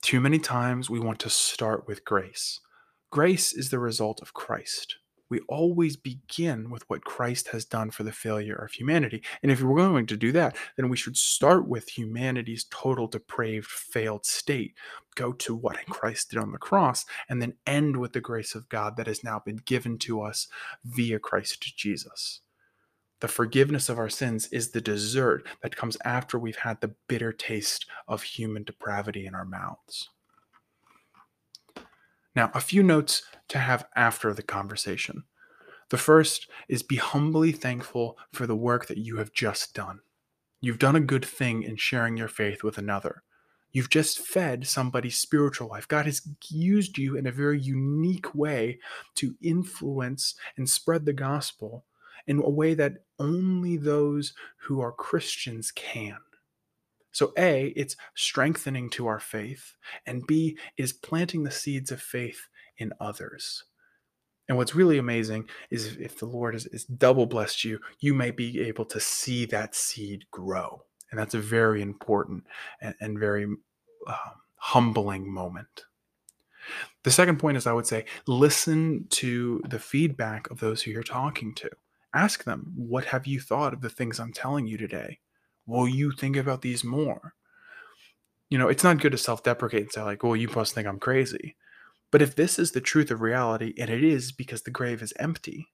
Too 0.00 0.20
many 0.20 0.38
times 0.38 0.88
we 0.88 1.00
want 1.00 1.18
to 1.20 1.30
start 1.30 1.86
with 1.88 2.04
grace. 2.04 2.60
Grace 3.10 3.52
is 3.52 3.70
the 3.70 3.80
result 3.80 4.22
of 4.22 4.32
Christ. 4.32 4.96
we 5.30 5.40
always 5.48 5.96
begin 5.96 6.70
with 6.70 6.88
what 6.88 7.04
Christ 7.04 7.48
has 7.48 7.64
done 7.64 7.90
for 7.90 8.02
the 8.02 8.12
failure 8.12 8.54
of 8.54 8.72
humanity. 8.72 9.22
And 9.42 9.52
if 9.52 9.60
we're 9.62 9.76
going 9.76 10.06
to 10.06 10.16
do 10.16 10.32
that, 10.32 10.56
then 10.76 10.88
we 10.88 10.96
should 10.96 11.16
start 11.16 11.68
with 11.68 11.98
humanity's 11.98 12.64
total 12.64 13.06
depraved, 13.06 13.66
failed 13.66 14.24
state, 14.24 14.74
go 15.16 15.32
to 15.32 15.54
what 15.54 15.84
Christ 15.86 16.30
did 16.30 16.38
on 16.38 16.52
the 16.52 16.58
cross, 16.58 17.04
and 17.28 17.42
then 17.42 17.54
end 17.66 17.98
with 17.98 18.12
the 18.12 18.20
grace 18.20 18.54
of 18.54 18.68
God 18.68 18.96
that 18.96 19.06
has 19.06 19.22
now 19.22 19.40
been 19.44 19.56
given 19.56 19.98
to 19.98 20.22
us 20.22 20.48
via 20.84 21.18
Christ 21.18 21.76
Jesus. 21.76 22.40
The 23.20 23.28
forgiveness 23.28 23.88
of 23.88 23.98
our 23.98 24.08
sins 24.08 24.46
is 24.48 24.70
the 24.70 24.80
dessert 24.80 25.46
that 25.62 25.76
comes 25.76 25.96
after 26.04 26.38
we've 26.38 26.56
had 26.56 26.80
the 26.80 26.94
bitter 27.08 27.32
taste 27.32 27.86
of 28.06 28.22
human 28.22 28.62
depravity 28.62 29.26
in 29.26 29.34
our 29.34 29.44
mouths. 29.44 30.08
Now, 32.36 32.52
a 32.54 32.60
few 32.60 32.84
notes 32.84 33.24
to 33.48 33.58
have 33.58 33.86
after 33.96 34.32
the 34.32 34.42
conversation. 34.42 35.24
The 35.88 35.98
first 35.98 36.48
is 36.68 36.82
be 36.82 36.96
humbly 36.96 37.50
thankful 37.50 38.16
for 38.32 38.46
the 38.46 38.54
work 38.54 38.86
that 38.86 38.98
you 38.98 39.16
have 39.16 39.32
just 39.32 39.74
done. 39.74 40.00
You've 40.60 40.78
done 40.78 40.96
a 40.96 41.00
good 41.00 41.24
thing 41.24 41.62
in 41.62 41.76
sharing 41.76 42.16
your 42.16 42.28
faith 42.28 42.62
with 42.62 42.78
another. 42.78 43.22
You've 43.72 43.90
just 43.90 44.20
fed 44.20 44.66
somebody's 44.66 45.18
spiritual 45.18 45.68
life. 45.68 45.88
God 45.88 46.06
has 46.06 46.22
used 46.48 46.98
you 46.98 47.16
in 47.16 47.26
a 47.26 47.32
very 47.32 47.60
unique 47.60 48.34
way 48.34 48.78
to 49.16 49.34
influence 49.42 50.34
and 50.56 50.68
spread 50.68 51.04
the 51.04 51.12
gospel 51.12 51.84
in 52.28 52.38
a 52.38 52.48
way 52.48 52.74
that 52.74 52.98
only 53.18 53.76
those 53.76 54.34
who 54.58 54.80
are 54.80 54.92
Christians 54.92 55.72
can. 55.72 56.18
So, 57.10 57.32
A, 57.36 57.68
it's 57.68 57.96
strengthening 58.14 58.90
to 58.90 59.08
our 59.08 59.18
faith, 59.18 59.74
and 60.06 60.24
B, 60.26 60.56
is 60.76 60.92
planting 60.92 61.42
the 61.42 61.50
seeds 61.50 61.90
of 61.90 62.00
faith 62.00 62.48
in 62.76 62.92
others. 63.00 63.64
And 64.48 64.56
what's 64.56 64.74
really 64.74 64.98
amazing 64.98 65.48
is 65.70 65.96
if 65.96 66.18
the 66.18 66.26
Lord 66.26 66.54
has, 66.54 66.68
has 66.70 66.84
double 66.84 67.26
blessed 67.26 67.64
you, 67.64 67.80
you 67.98 68.14
may 68.14 68.30
be 68.30 68.60
able 68.62 68.84
to 68.86 69.00
see 69.00 69.44
that 69.46 69.74
seed 69.74 70.26
grow. 70.30 70.84
And 71.10 71.18
that's 71.18 71.34
a 71.34 71.40
very 71.40 71.82
important 71.82 72.44
and, 72.80 72.94
and 73.00 73.18
very 73.18 73.44
um, 73.44 73.58
humbling 74.56 75.32
moment. 75.32 75.84
The 77.04 77.10
second 77.10 77.38
point 77.38 77.56
is 77.56 77.66
I 77.66 77.72
would 77.72 77.86
say 77.86 78.04
listen 78.26 79.06
to 79.10 79.62
the 79.68 79.78
feedback 79.78 80.50
of 80.50 80.60
those 80.60 80.82
who 80.82 80.90
you're 80.90 81.02
talking 81.02 81.54
to. 81.56 81.70
Ask 82.14 82.44
them, 82.44 82.72
what 82.76 83.06
have 83.06 83.26
you 83.26 83.40
thought 83.40 83.72
of 83.72 83.80
the 83.80 83.90
things 83.90 84.18
I'm 84.18 84.32
telling 84.32 84.66
you 84.66 84.78
today? 84.78 85.18
will 85.68 85.86
you 85.86 86.10
think 86.10 86.36
about 86.36 86.62
these 86.62 86.82
more? 86.82 87.34
You 88.48 88.58
know, 88.58 88.68
it's 88.68 88.82
not 88.82 89.00
good 89.00 89.12
to 89.12 89.18
self 89.18 89.44
deprecate 89.44 89.82
and 89.82 89.92
say, 89.92 90.02
like, 90.02 90.24
well, 90.24 90.34
you 90.34 90.48
must 90.48 90.74
think 90.74 90.88
I'm 90.88 90.98
crazy. 90.98 91.54
But 92.10 92.22
if 92.22 92.34
this 92.34 92.58
is 92.58 92.72
the 92.72 92.80
truth 92.80 93.10
of 93.10 93.20
reality, 93.20 93.74
and 93.78 93.90
it 93.90 94.02
is 94.02 94.32
because 94.32 94.62
the 94.62 94.70
grave 94.70 95.02
is 95.02 95.12
empty, 95.18 95.68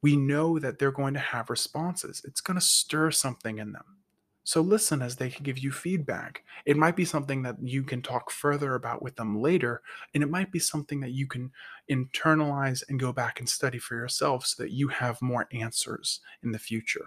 we 0.00 0.16
know 0.16 0.60
that 0.60 0.78
they're 0.78 0.92
going 0.92 1.14
to 1.14 1.20
have 1.20 1.50
responses. 1.50 2.22
It's 2.24 2.40
going 2.40 2.54
to 2.54 2.64
stir 2.64 3.10
something 3.10 3.58
in 3.58 3.72
them. 3.72 3.95
So 4.46 4.60
listen 4.60 5.02
as 5.02 5.16
they 5.16 5.28
give 5.28 5.58
you 5.58 5.72
feedback. 5.72 6.44
It 6.66 6.76
might 6.76 6.94
be 6.94 7.04
something 7.04 7.42
that 7.42 7.56
you 7.60 7.82
can 7.82 8.00
talk 8.00 8.30
further 8.30 8.76
about 8.76 9.02
with 9.02 9.16
them 9.16 9.42
later, 9.42 9.82
and 10.14 10.22
it 10.22 10.30
might 10.30 10.52
be 10.52 10.60
something 10.60 11.00
that 11.00 11.10
you 11.10 11.26
can 11.26 11.50
internalize 11.90 12.84
and 12.88 13.00
go 13.00 13.12
back 13.12 13.40
and 13.40 13.48
study 13.48 13.78
for 13.78 13.96
yourself 13.96 14.46
so 14.46 14.62
that 14.62 14.70
you 14.70 14.86
have 14.86 15.20
more 15.20 15.48
answers 15.52 16.20
in 16.44 16.52
the 16.52 16.60
future. 16.60 17.06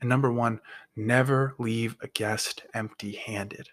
And 0.00 0.08
number 0.08 0.32
one, 0.32 0.60
never 0.94 1.56
leave 1.58 1.96
a 2.02 2.06
guest 2.06 2.62
empty 2.72 3.16
handed. 3.16 3.70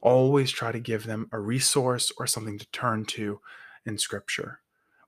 Always 0.00 0.52
try 0.52 0.70
to 0.70 0.78
give 0.78 1.06
them 1.06 1.28
a 1.32 1.40
resource 1.40 2.12
or 2.18 2.28
something 2.28 2.56
to 2.56 2.70
turn 2.70 3.04
to 3.06 3.40
in 3.84 3.98
Scripture, 3.98 4.60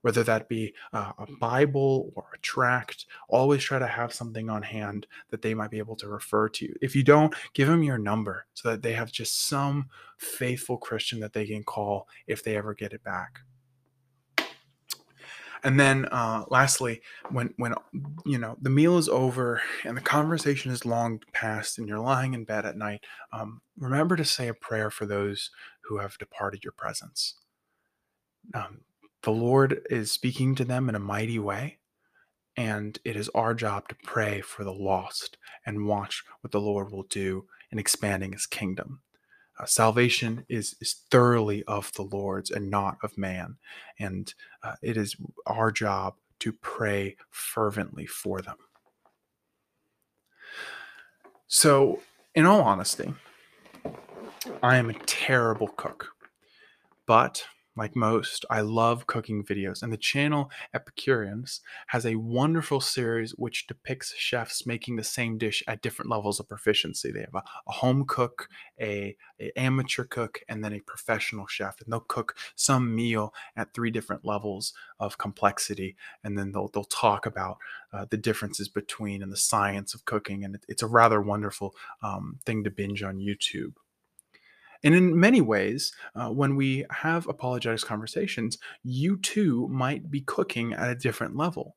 whether 0.03 0.23
that 0.23 0.47
be 0.47 0.73
uh, 0.91 1.13
a 1.17 1.25
Bible 1.39 2.11
or 2.15 2.25
a 2.33 2.37
tract. 2.39 3.05
Always 3.29 3.63
try 3.63 3.79
to 3.79 3.87
have 3.87 4.13
something 4.13 4.49
on 4.49 4.61
hand 4.61 5.07
that 5.31 5.41
they 5.41 5.53
might 5.53 5.71
be 5.71 5.79
able 5.79 5.95
to 5.97 6.07
refer 6.07 6.49
to. 6.49 6.73
If 6.81 6.95
you 6.95 7.03
don't, 7.03 7.33
give 7.53 7.67
them 7.67 7.83
your 7.83 7.97
number 7.97 8.45
so 8.53 8.69
that 8.69 8.81
they 8.81 8.93
have 8.93 9.11
just 9.11 9.47
some 9.47 9.89
faithful 10.17 10.77
Christian 10.77 11.19
that 11.21 11.33
they 11.33 11.47
can 11.47 11.63
call 11.63 12.07
if 12.27 12.43
they 12.43 12.57
ever 12.57 12.73
get 12.73 12.93
it 12.93 13.03
back. 13.03 13.39
And 15.65 15.79
then 15.79 16.05
uh, 16.11 16.43
lastly, 16.49 17.01
when 17.29 17.53
when 17.55 17.73
you 18.25 18.37
know 18.37 18.57
the 18.61 18.69
meal 18.69 18.97
is 18.97 19.07
over 19.07 19.61
and 19.85 19.95
the 19.95 20.01
conversation 20.01 20.73
is 20.73 20.85
long 20.85 21.21
past, 21.31 21.77
and 21.77 21.87
you're 21.87 21.99
lying 21.99 22.33
in 22.33 22.43
bed 22.43 22.65
at 22.65 22.75
night, 22.75 22.99
um, 23.31 23.61
remember 23.77 24.17
to 24.17 24.25
say 24.25 24.49
a 24.49 24.53
prayer 24.53 24.91
for 24.91 25.05
those 25.05 25.51
who 25.85 25.99
have 25.99 26.17
departed 26.17 26.65
your 26.65 26.73
presence. 26.73 27.35
Um, 28.53 28.81
the 29.23 29.31
Lord 29.31 29.85
is 29.89 30.11
speaking 30.11 30.53
to 30.55 30.65
them 30.65 30.89
in 30.89 30.95
a 30.95 30.99
mighty 30.99 31.39
way, 31.39 31.79
and 32.55 32.99
it 33.03 33.15
is 33.15 33.29
our 33.29 33.53
job 33.53 33.87
to 33.87 33.95
pray 34.03 34.41
for 34.41 34.63
the 34.63 34.73
lost 34.73 35.37
and 35.65 35.87
watch 35.87 36.23
what 36.41 36.51
the 36.51 36.59
Lord 36.59 36.91
will 36.91 37.03
do 37.03 37.45
in 37.71 37.79
expanding 37.79 38.33
His 38.33 38.45
kingdom. 38.45 39.01
Uh, 39.59 39.65
salvation 39.65 40.45
is, 40.49 40.75
is 40.81 41.01
thoroughly 41.09 41.63
of 41.65 41.91
the 41.93 42.01
Lord's 42.01 42.51
and 42.51 42.69
not 42.69 42.97
of 43.03 43.17
man. 43.17 43.57
And 43.99 44.33
uh, 44.63 44.75
it 44.81 44.97
is 44.97 45.15
our 45.45 45.71
job 45.71 46.15
to 46.39 46.51
pray 46.51 47.15
fervently 47.29 48.05
for 48.05 48.41
them. 48.41 48.57
So, 51.47 52.01
in 52.35 52.45
all 52.45 52.61
honesty, 52.61 53.13
I 54.61 54.77
am 54.77 54.89
a 54.89 54.99
terrible 55.05 55.67
cook, 55.67 56.09
but 57.05 57.45
like 57.75 57.95
most, 57.95 58.45
I 58.49 58.61
love 58.61 59.07
cooking 59.07 59.43
videos, 59.43 59.81
and 59.81 59.91
the 59.91 59.97
channel 59.97 60.51
Epicurious 60.75 61.59
has 61.87 62.05
a 62.05 62.15
wonderful 62.15 62.79
series 62.79 63.31
which 63.31 63.67
depicts 63.67 64.13
chefs 64.15 64.65
making 64.65 64.95
the 64.95 65.03
same 65.03 65.37
dish 65.37 65.63
at 65.67 65.81
different 65.81 66.11
levels 66.11 66.39
of 66.39 66.47
proficiency. 66.47 67.11
They 67.11 67.21
have 67.21 67.33
a, 67.33 67.43
a 67.67 67.71
home 67.71 68.05
cook, 68.05 68.47
a, 68.79 69.15
a, 69.39 69.51
amateur 69.57 70.03
cook, 70.03 70.41
and 70.47 70.63
then 70.63 70.73
a 70.73 70.81
professional 70.81 71.47
chef, 71.47 71.81
and 71.81 71.91
they'll 71.91 71.99
cook 71.99 72.35
some 72.55 72.95
meal 72.95 73.33
at 73.55 73.73
three 73.73 73.91
different 73.91 74.23
levels 74.23 74.73
of 74.99 75.17
complexity, 75.17 75.95
and 76.23 76.37
then 76.37 76.51
they'll 76.51 76.69
they'll 76.69 76.83
talk 76.83 77.25
about 77.25 77.57
uh, 77.91 78.05
the 78.09 78.17
differences 78.17 78.67
between 78.67 79.23
and 79.23 79.31
the 79.31 79.37
science 79.37 79.93
of 79.93 80.05
cooking, 80.05 80.43
and 80.43 80.55
it, 80.55 80.65
it's 80.67 80.83
a 80.83 80.87
rather 80.87 81.21
wonderful 81.21 81.73
um, 82.01 82.39
thing 82.45 82.63
to 82.63 82.69
binge 82.69 83.01
on 83.03 83.17
YouTube. 83.17 83.73
And 84.83 84.93
in 84.93 85.17
many 85.17 85.41
ways, 85.41 85.93
uh, 86.15 86.29
when 86.29 86.55
we 86.55 86.85
have 86.91 87.27
apologetics 87.27 87.83
conversations, 87.83 88.57
you 88.83 89.17
too 89.17 89.67
might 89.69 90.11
be 90.11 90.21
cooking 90.21 90.73
at 90.73 90.89
a 90.89 90.95
different 90.95 91.37
level. 91.37 91.75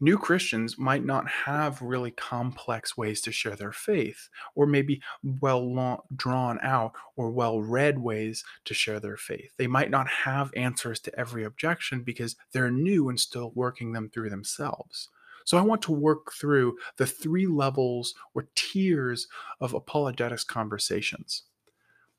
New 0.00 0.18
Christians 0.18 0.76
might 0.76 1.04
not 1.04 1.26
have 1.28 1.80
really 1.80 2.10
complex 2.10 2.96
ways 2.96 3.20
to 3.22 3.32
share 3.32 3.56
their 3.56 3.72
faith, 3.72 4.28
or 4.54 4.66
maybe 4.66 5.00
well 5.22 5.72
long, 5.72 6.00
drawn 6.14 6.58
out 6.62 6.92
or 7.16 7.30
well 7.30 7.62
read 7.62 7.98
ways 7.98 8.44
to 8.66 8.74
share 8.74 9.00
their 9.00 9.16
faith. 9.16 9.52
They 9.56 9.68
might 9.68 9.90
not 9.90 10.08
have 10.08 10.52
answers 10.56 11.00
to 11.00 11.18
every 11.18 11.44
objection 11.44 12.02
because 12.02 12.36
they're 12.52 12.70
new 12.70 13.08
and 13.08 13.18
still 13.18 13.52
working 13.54 13.92
them 13.92 14.10
through 14.10 14.30
themselves. 14.30 15.08
So 15.46 15.56
I 15.58 15.62
want 15.62 15.80
to 15.82 15.92
work 15.92 16.32
through 16.32 16.76
the 16.96 17.06
three 17.06 17.46
levels 17.46 18.14
or 18.34 18.48
tiers 18.54 19.28
of 19.60 19.74
apologetics 19.74 20.44
conversations. 20.44 21.44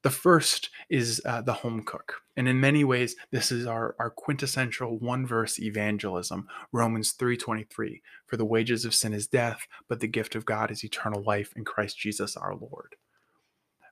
The 0.05 0.11
first 0.11 0.69
is 0.87 1.19
uh, 1.25 1.41
the 1.41 1.53
home 1.53 1.81
cook. 1.81 2.21
And 2.37 2.47
in 2.47 2.59
many 2.59 2.83
ways, 2.83 3.15
this 3.31 3.51
is 3.51 3.65
our, 3.65 3.95
our 3.97 4.11
quintessential 4.11 4.99
one 4.99 5.25
verse 5.25 5.59
evangelism, 5.59 6.47
Romans 6.71 7.11
3.23. 7.19 8.01
For 8.27 8.37
the 8.37 8.45
wages 8.45 8.85
of 8.85 8.93
sin 8.93 9.13
is 9.13 9.25
death, 9.25 9.65
but 9.89 10.01
the 10.01 10.07
gift 10.07 10.35
of 10.35 10.45
God 10.45 10.69
is 10.69 10.83
eternal 10.83 11.23
life 11.23 11.53
in 11.55 11.65
Christ 11.65 11.97
Jesus 11.97 12.37
our 12.37 12.53
Lord. 12.53 12.97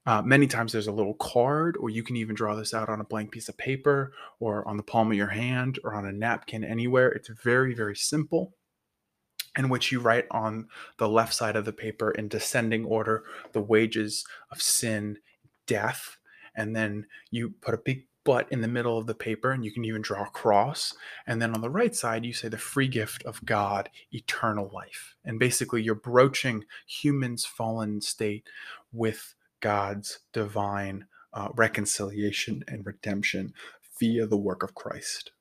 Uh, 0.06 0.22
many 0.22 0.46
times 0.46 0.72
there's 0.72 0.86
a 0.86 0.92
little 0.92 1.16
card, 1.16 1.78
or 1.80 1.90
you 1.90 2.04
can 2.04 2.16
even 2.16 2.36
draw 2.36 2.54
this 2.54 2.76
out 2.76 2.90
on 2.90 3.02
a 3.02 3.06
blank 3.06 3.32
piece 3.32 3.50
of 3.50 3.58
paper, 3.58 4.14
or 4.40 4.68
on 4.68 4.78
the 4.78 4.84
palm 4.84 5.10
of 5.10 5.18
your 5.18 5.30
hand, 5.30 5.80
or 5.84 5.96
on 5.96 6.06
a 6.06 6.12
napkin 6.12 6.64
anywhere. 6.64 7.10
It's 7.10 7.30
very, 7.44 7.74
very 7.74 7.96
simple 7.96 8.54
in 9.58 9.68
which 9.68 9.92
you 9.92 10.00
write 10.00 10.26
on 10.30 10.68
the 11.00 11.10
left 11.10 11.34
side 11.34 11.56
of 11.56 11.66
the 11.66 11.74
paper 11.74 12.12
in 12.12 12.28
descending 12.28 12.86
order 12.86 13.24
the 13.52 13.62
wages 13.62 14.24
of 14.52 14.62
sin 14.62 15.18
death 15.66 16.18
and 16.56 16.76
then 16.76 17.06
you 17.32 17.54
put 17.62 17.74
a 17.74 17.78
big 17.78 18.06
but 18.24 18.50
in 18.52 18.62
the 18.62 18.68
middle 18.68 18.98
of 18.98 19.06
the 19.06 19.16
paper 19.16 19.52
and 19.52 19.66
you 19.66 19.72
can 19.72 19.84
even 19.84 20.02
draw 20.02 20.24
a 20.24 20.30
cross 20.30 20.94
and 21.28 21.42
then 21.42 21.54
on 21.54 21.62
the 21.62 21.70
right 21.70 21.94
side 21.96 22.26
you 22.26 22.34
say 22.34 22.48
the 22.48 22.58
free 22.58 22.88
gift 22.88 23.24
of 23.24 23.44
god 23.46 23.90
eternal 24.12 24.70
life. 24.74 25.16
And 25.26 25.40
basically 25.40 25.82
you're 25.82 25.96
broaching 25.96 26.66
humans 26.88 27.46
fallen 27.46 28.02
state 28.02 28.48
with 28.92 29.36
god's 29.60 30.20
divine 30.32 31.06
uh, 31.34 31.50
reconciliation 31.56 32.64
and 32.68 32.86
redemption 32.86 33.54
via 34.00 34.26
the 34.26 34.38
work 34.38 34.64
of 34.64 34.76
christ. 34.76 35.32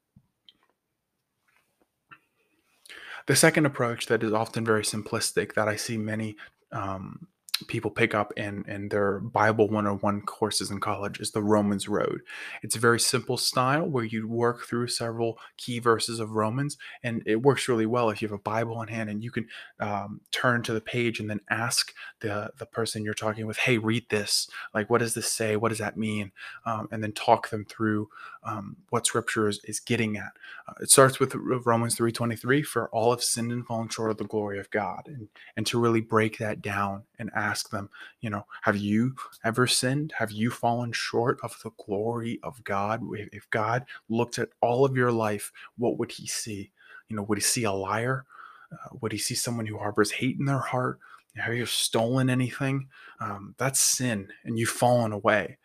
The 3.27 3.37
second 3.37 3.67
approach 3.67 4.07
that 4.07 4.25
is 4.25 4.33
often 4.33 4.65
very 4.65 4.83
simplistic 4.83 5.55
that 5.55 5.69
i 5.69 5.77
see 5.77 5.97
many 5.97 6.37
um, 6.73 7.29
people 7.69 7.91
pick 7.91 8.15
up 8.15 8.33
in 8.37 8.65
in 8.69 8.89
their 8.89 9.21
Bible 9.21 9.67
101 9.69 10.23
courses 10.23 10.71
in 10.71 10.81
college 10.81 11.21
is 11.21 11.33
the 11.33 11.43
Romans 11.43 11.89
Road. 11.89 12.21
It's 12.63 12.77
a 12.77 12.81
very 12.81 13.01
simple 13.01 13.37
style 13.37 13.87
where 13.87 14.05
you 14.05 14.29
work 14.29 14.67
through 14.67 14.89
several 14.89 15.39
key 15.57 15.79
verses 15.79 16.21
of 16.21 16.33
Romans, 16.33 16.77
and 17.03 17.23
it 17.27 17.43
works 17.43 17.69
really 17.69 17.87
well 17.87 18.11
if 18.11 18.23
you 18.23 18.29
have 18.29 18.35
a 18.35 18.43
Bible 18.43 18.81
in 18.83 18.89
hand 18.89 19.11
and 19.11 19.23
you 19.23 19.31
can 19.31 19.47
um, 19.81 20.21
turn 20.31 20.63
to 20.63 20.73
the 20.73 20.81
page 20.81 21.21
and 21.21 21.31
then 21.31 21.41
ask 21.51 21.93
the 22.21 22.51
the 22.59 22.67
person 22.67 23.05
you're 23.05 23.15
talking 23.15 23.47
with, 23.47 23.59
"Hey, 23.59 23.79
read 23.79 24.09
this. 24.11 24.49
Like, 24.75 24.91
what 24.91 24.99
does 24.99 25.15
this 25.15 25.31
say? 25.33 25.57
What 25.57 25.71
does 25.71 25.79
that 25.79 25.97
mean?" 25.97 26.33
Um, 26.67 26.89
and 26.91 27.03
then 27.03 27.13
talk 27.13 27.51
them 27.51 27.65
through 27.65 28.09
um, 28.45 28.77
what 28.91 29.07
Scripture 29.07 29.49
is, 29.49 29.61
is 29.65 29.81
getting 29.81 30.17
at. 30.17 30.33
Uh, 30.67 30.75
it 30.81 30.91
starts 30.91 31.21
with 31.21 31.35
Romans 31.35 31.97
3:23, 31.97 32.63
"For 32.63 32.89
all 32.91 33.11
have 33.11 33.23
sinned 33.23 33.53
and 33.53 33.67
fallen 33.67 33.89
short 33.89 34.11
of 34.11 34.17
the 34.17 34.25
glory 34.25 34.59
of 34.59 34.71
God," 34.71 35.03
and 35.07 35.29
and 35.57 35.67
to 35.67 35.81
really 35.81 36.01
break 36.01 36.39
that 36.39 36.61
down 36.61 37.05
and 37.19 37.31
ask 37.35 37.71
them, 37.71 37.89
you 38.21 38.31
know, 38.31 38.47
have 38.63 38.77
you 38.77 39.15
ever 39.45 39.67
sinned? 39.67 40.13
Have 40.19 40.33
you 40.33 40.51
fallen 40.51 40.93
short 40.93 41.39
of 41.43 41.57
the 41.63 41.71
glory 41.85 42.41
of 42.43 42.63
God? 42.65 43.03
If 43.33 43.49
God 43.51 43.85
looked 44.09 44.39
at 44.39 44.51
all 44.61 44.85
of 44.85 44.97
your 44.97 45.13
life, 45.13 45.53
what 45.77 45.99
would 45.99 46.13
he 46.13 46.27
see? 46.27 46.73
You 47.09 47.17
know, 47.17 47.23
would 47.23 47.39
he 47.39 47.43
see 47.43 47.65
a 47.65 47.73
liar? 47.73 48.27
Uh, 48.73 48.97
would 49.01 49.13
he 49.13 49.19
see 49.19 49.35
someone 49.35 49.67
who 49.67 49.79
harbors 49.79 50.11
hate 50.11 50.39
in 50.39 50.47
their 50.47 50.59
heart? 50.59 50.99
Have 51.37 51.55
you 51.55 51.67
stolen 51.67 52.29
anything? 52.29 52.89
Um, 53.21 53.55
that's 53.57 53.81
sin, 53.81 54.29
and 54.45 54.59
you've 54.59 54.69
fallen 54.69 55.13
away. 55.13 55.59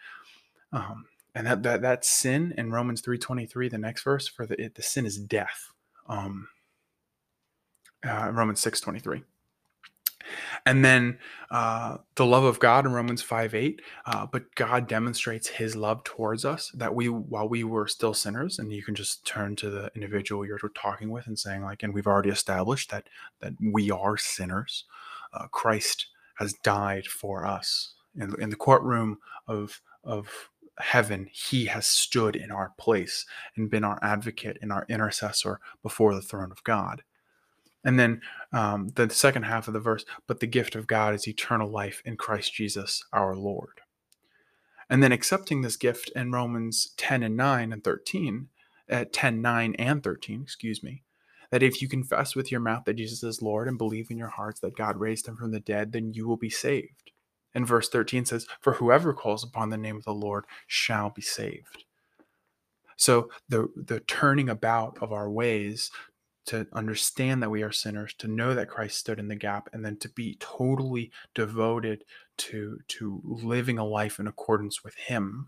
Um, 0.72 1.05
and 1.38 1.46
that, 1.46 1.62
that 1.62 1.82
that 1.84 2.03
sin 2.03 2.53
in 2.58 2.72
Romans 2.72 3.01
three 3.01 3.20
twenty 3.20 3.46
three, 3.46 3.70
the 3.70 3.77
next 3.77 4.01
verse 4.03 4.27
for 4.27 4.48
the 4.48 4.60
it, 4.60 4.75
the 4.75 4.82
sin 4.82 5.06
is 5.06 5.17
death. 5.20 5.72
Um, 6.10 6.48
uh, 8.03 8.32
Romans 8.34 8.60
six 8.60 8.82
twenty 8.82 9.00
three. 9.00 9.22
And 10.65 10.84
then 10.84 11.20
uh, 11.51 11.98
the 12.15 12.25
love 12.25 12.44
of 12.44 12.60
God 12.60 12.86
in 12.86 12.91
Romans 12.91 13.22
5 13.22 13.56
8. 13.56 13.82
Uh, 14.06 14.25
but 14.25 14.53
God 14.56 14.86
demonstrates 14.86 15.48
his 15.48 15.74
love 15.74 16.03
towards 16.03 16.44
us 16.44 16.70
that 16.74 16.94
we, 16.94 17.08
while 17.08 17.48
we 17.48 17.63
were 17.63 17.88
still 17.88 18.13
sinners, 18.13 18.60
and 18.60 18.74
you 18.74 18.84
can 18.84 18.94
just 18.94 19.25
turn 19.25 19.56
to 19.58 19.70
the 19.70 19.89
individual 19.96 20.46
you're 20.46 20.60
talking 20.75 21.12
with 21.12 21.27
and 21.27 21.39
saying, 21.39 21.63
like, 21.63 21.82
and 21.82 21.94
we've 21.94 22.08
already 22.08 22.29
established 22.29 22.91
that 22.91 23.08
that 23.39 23.53
we 23.62 23.89
are 23.89 24.17
sinners. 24.17 24.84
Uh, 25.34 25.48
Christ 25.48 26.08
has 26.39 26.53
died 26.62 27.06
for 27.06 27.46
us. 27.46 27.94
In, 28.20 28.34
in 28.41 28.50
the 28.50 28.56
courtroom 28.58 29.20
of, 29.48 29.79
of 30.03 30.50
heaven, 30.79 31.29
he 31.31 31.65
has 31.65 31.88
stood 31.88 32.36
in 32.36 32.51
our 32.51 32.74
place 32.77 33.25
and 33.55 33.69
been 33.69 33.84
our 33.84 34.00
advocate 34.01 34.57
and 34.62 34.72
our 34.72 34.86
intercessor 34.89 35.60
before 35.84 36.13
the 36.13 36.22
throne 36.22 36.51
of 36.51 36.63
God. 36.63 37.03
And 37.84 38.00
then 38.00 38.22
um, 38.51 38.89
the 38.96 39.10
second 39.10 39.43
half 39.43 39.67
of 39.67 39.74
the 39.74 39.79
verse, 39.79 40.05
but 40.27 40.39
the 40.39 40.48
gift 40.48 40.75
of 40.75 40.88
God 40.88 41.13
is 41.13 41.27
eternal 41.27 41.69
life 41.69 42.01
in 42.05 42.17
Christ 42.17 42.53
Jesus 42.53 43.03
our 43.13 43.36
Lord. 43.36 43.81
And 44.89 45.03
then 45.03 45.12
accepting 45.12 45.62
this 45.62 45.75
gift 45.75 46.12
in 46.15 46.31
Romans 46.31 46.93
10 46.98 47.24
and 47.24 47.38
9 47.38 47.74
and 47.74 47.84
13, 47.84 48.50
at 48.89 49.07
uh, 49.07 49.10
10, 49.12 49.41
9 49.41 49.75
and 49.75 50.01
13, 50.01 50.41
excuse 50.41 50.81
me, 50.81 51.03
that 51.51 51.63
if 51.63 51.81
you 51.81 51.89
confess 51.89 52.36
with 52.36 52.51
your 52.51 52.62
mouth 52.62 52.86
that 52.86 52.96
Jesus 52.96 53.24
is 53.24 53.41
Lord 53.41 53.67
and 53.67 53.77
believe 53.77 54.10
in 54.10 54.17
your 54.17 54.29
hearts 54.29 54.60
that 54.62 54.77
God 54.77 54.98
raised 54.98 55.27
him 55.27 55.36
from 55.36 55.51
the 55.51 55.60
dead, 55.60 55.91
then 55.91 56.13
you 56.13 56.27
will 56.27 56.38
be 56.38 56.50
saved. 56.50 57.12
And 57.57 57.65
verse 57.65 57.89
13 57.89 58.25
says, 58.25 58.45
For 58.61 58.73
whoever 58.73 59.15
calls 59.15 59.43
upon 59.43 59.71
the 59.71 59.79
name 59.79 59.97
of 59.97 60.03
the 60.03 60.13
Lord 60.13 60.45
shall 60.67 61.09
be 61.09 61.23
saved. 61.23 61.85
So 62.95 63.31
the 63.49 63.69
the 63.75 63.99
turning 64.01 64.47
about 64.47 64.99
of 65.01 65.11
our 65.11 65.27
ways 65.27 65.89
to 66.45 66.67
understand 66.71 67.41
that 67.41 67.49
we 67.49 67.63
are 67.63 67.71
sinners, 67.71 68.13
to 68.19 68.27
know 68.27 68.53
that 68.53 68.69
Christ 68.69 68.99
stood 68.99 69.17
in 69.17 69.27
the 69.27 69.35
gap, 69.35 69.69
and 69.73 69.83
then 69.83 69.97
to 69.97 70.09
be 70.09 70.37
totally 70.39 71.11
devoted 71.33 72.03
to 72.37 72.77
to 72.89 73.23
living 73.23 73.79
a 73.79 73.85
life 73.85 74.19
in 74.19 74.27
accordance 74.27 74.83
with 74.83 74.93
Him 74.93 75.47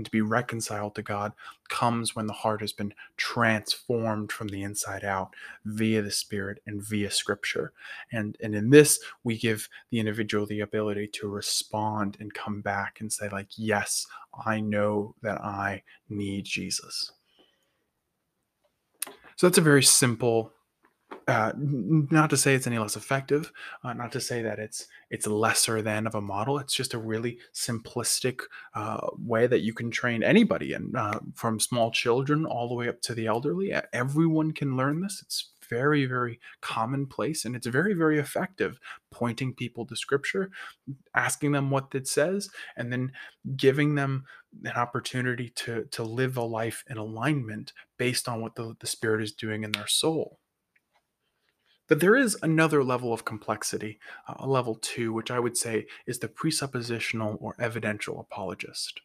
and 0.00 0.06
to 0.06 0.10
be 0.10 0.22
reconciled 0.22 0.94
to 0.94 1.02
God 1.02 1.34
comes 1.68 2.16
when 2.16 2.26
the 2.26 2.32
heart 2.32 2.62
has 2.62 2.72
been 2.72 2.94
transformed 3.18 4.32
from 4.32 4.48
the 4.48 4.62
inside 4.62 5.04
out 5.04 5.34
via 5.66 6.00
the 6.00 6.10
Spirit 6.10 6.62
and 6.66 6.82
via 6.82 7.10
Scripture. 7.10 7.74
And 8.10 8.34
and 8.42 8.54
in 8.54 8.70
this, 8.70 8.98
we 9.24 9.36
give 9.36 9.68
the 9.90 10.00
individual 10.00 10.46
the 10.46 10.60
ability 10.60 11.08
to 11.08 11.28
respond 11.28 12.16
and 12.18 12.32
come 12.32 12.62
back 12.62 13.02
and 13.02 13.12
say, 13.12 13.28
like, 13.28 13.48
yes, 13.58 14.06
I 14.46 14.60
know 14.60 15.16
that 15.20 15.38
I 15.42 15.82
need 16.08 16.46
Jesus. 16.46 17.12
So 19.36 19.48
that's 19.48 19.58
a 19.58 19.60
very 19.60 19.82
simple. 19.82 20.54
Uh, 21.30 21.52
not 21.56 22.28
to 22.28 22.36
say 22.36 22.56
it's 22.56 22.66
any 22.66 22.78
less 22.78 22.96
effective, 22.96 23.52
uh, 23.84 23.92
not 23.92 24.10
to 24.10 24.20
say 24.20 24.42
that 24.42 24.58
it's 24.58 24.88
it's 25.10 25.28
lesser 25.28 25.80
than 25.80 26.08
of 26.08 26.16
a 26.16 26.20
model. 26.20 26.58
It's 26.58 26.74
just 26.74 26.92
a 26.92 26.98
really 26.98 27.38
simplistic 27.54 28.40
uh, 28.74 29.06
way 29.16 29.46
that 29.46 29.60
you 29.60 29.72
can 29.72 29.92
train 29.92 30.24
anybody, 30.24 30.72
and 30.72 30.96
uh, 30.96 31.20
from 31.36 31.60
small 31.60 31.92
children 31.92 32.46
all 32.46 32.68
the 32.68 32.74
way 32.74 32.88
up 32.88 33.00
to 33.02 33.14
the 33.14 33.28
elderly. 33.28 33.72
Everyone 33.92 34.50
can 34.50 34.76
learn 34.76 35.02
this. 35.02 35.22
It's 35.22 35.52
very, 35.68 36.04
very 36.04 36.40
commonplace 36.60 37.44
and 37.44 37.54
it's 37.54 37.68
very, 37.68 37.94
very 37.94 38.18
effective 38.18 38.80
pointing 39.12 39.54
people 39.54 39.86
to 39.86 39.94
scripture, 39.94 40.50
asking 41.14 41.52
them 41.52 41.70
what 41.70 41.94
it 41.94 42.08
says, 42.08 42.50
and 42.76 42.92
then 42.92 43.12
giving 43.56 43.94
them 43.94 44.24
an 44.64 44.72
opportunity 44.72 45.50
to, 45.50 45.84
to 45.92 46.02
live 46.02 46.36
a 46.36 46.42
life 46.42 46.82
in 46.90 46.96
alignment 46.96 47.72
based 47.98 48.28
on 48.28 48.42
what 48.42 48.56
the, 48.56 48.74
the 48.80 48.86
Spirit 48.88 49.22
is 49.22 49.32
doing 49.32 49.62
in 49.62 49.70
their 49.70 49.86
soul. 49.86 50.39
But 51.90 51.98
there 51.98 52.14
is 52.14 52.38
another 52.40 52.84
level 52.84 53.12
of 53.12 53.24
complexity, 53.24 53.98
uh, 54.28 54.34
a 54.36 54.46
level 54.46 54.76
two, 54.76 55.12
which 55.12 55.28
I 55.28 55.40
would 55.40 55.56
say 55.56 55.86
is 56.06 56.20
the 56.20 56.28
presuppositional 56.28 57.36
or 57.40 57.56
evidential 57.58 58.20
apologist. 58.20 59.00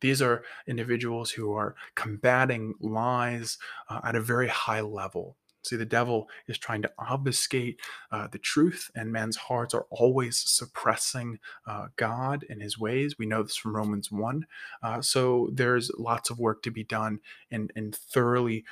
These 0.00 0.22
are 0.22 0.42
individuals 0.66 1.32
who 1.32 1.52
are 1.52 1.76
combating 1.94 2.72
lies 2.80 3.58
uh, 3.90 4.00
at 4.02 4.16
a 4.16 4.22
very 4.22 4.48
high 4.48 4.80
level. 4.80 5.36
See, 5.62 5.76
the 5.76 5.84
devil 5.84 6.30
is 6.48 6.56
trying 6.56 6.80
to 6.80 6.92
obfuscate 6.98 7.78
uh, 8.10 8.28
the 8.28 8.38
truth, 8.38 8.90
and 8.94 9.12
men's 9.12 9.36
hearts 9.36 9.74
are 9.74 9.86
always 9.90 10.38
suppressing 10.38 11.38
uh, 11.66 11.88
God 11.96 12.46
and 12.48 12.62
his 12.62 12.78
ways. 12.78 13.18
We 13.18 13.26
know 13.26 13.42
this 13.42 13.56
from 13.56 13.76
Romans 13.76 14.10
1. 14.10 14.46
Uh, 14.82 15.02
so 15.02 15.50
there's 15.52 15.90
lots 15.98 16.30
of 16.30 16.38
work 16.38 16.62
to 16.62 16.70
be 16.70 16.84
done 16.84 17.20
in, 17.50 17.68
in 17.76 17.92
thoroughly 17.92 18.64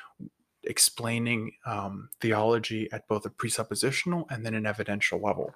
explaining 0.68 1.52
um, 1.66 2.11
theology 2.20 2.88
at 2.92 3.09
both 3.09 3.26
a 3.26 3.31
presuppositional 3.31 4.26
and 4.31 4.44
then 4.44 4.54
an 4.54 4.66
evidential 4.66 5.20
level. 5.20 5.54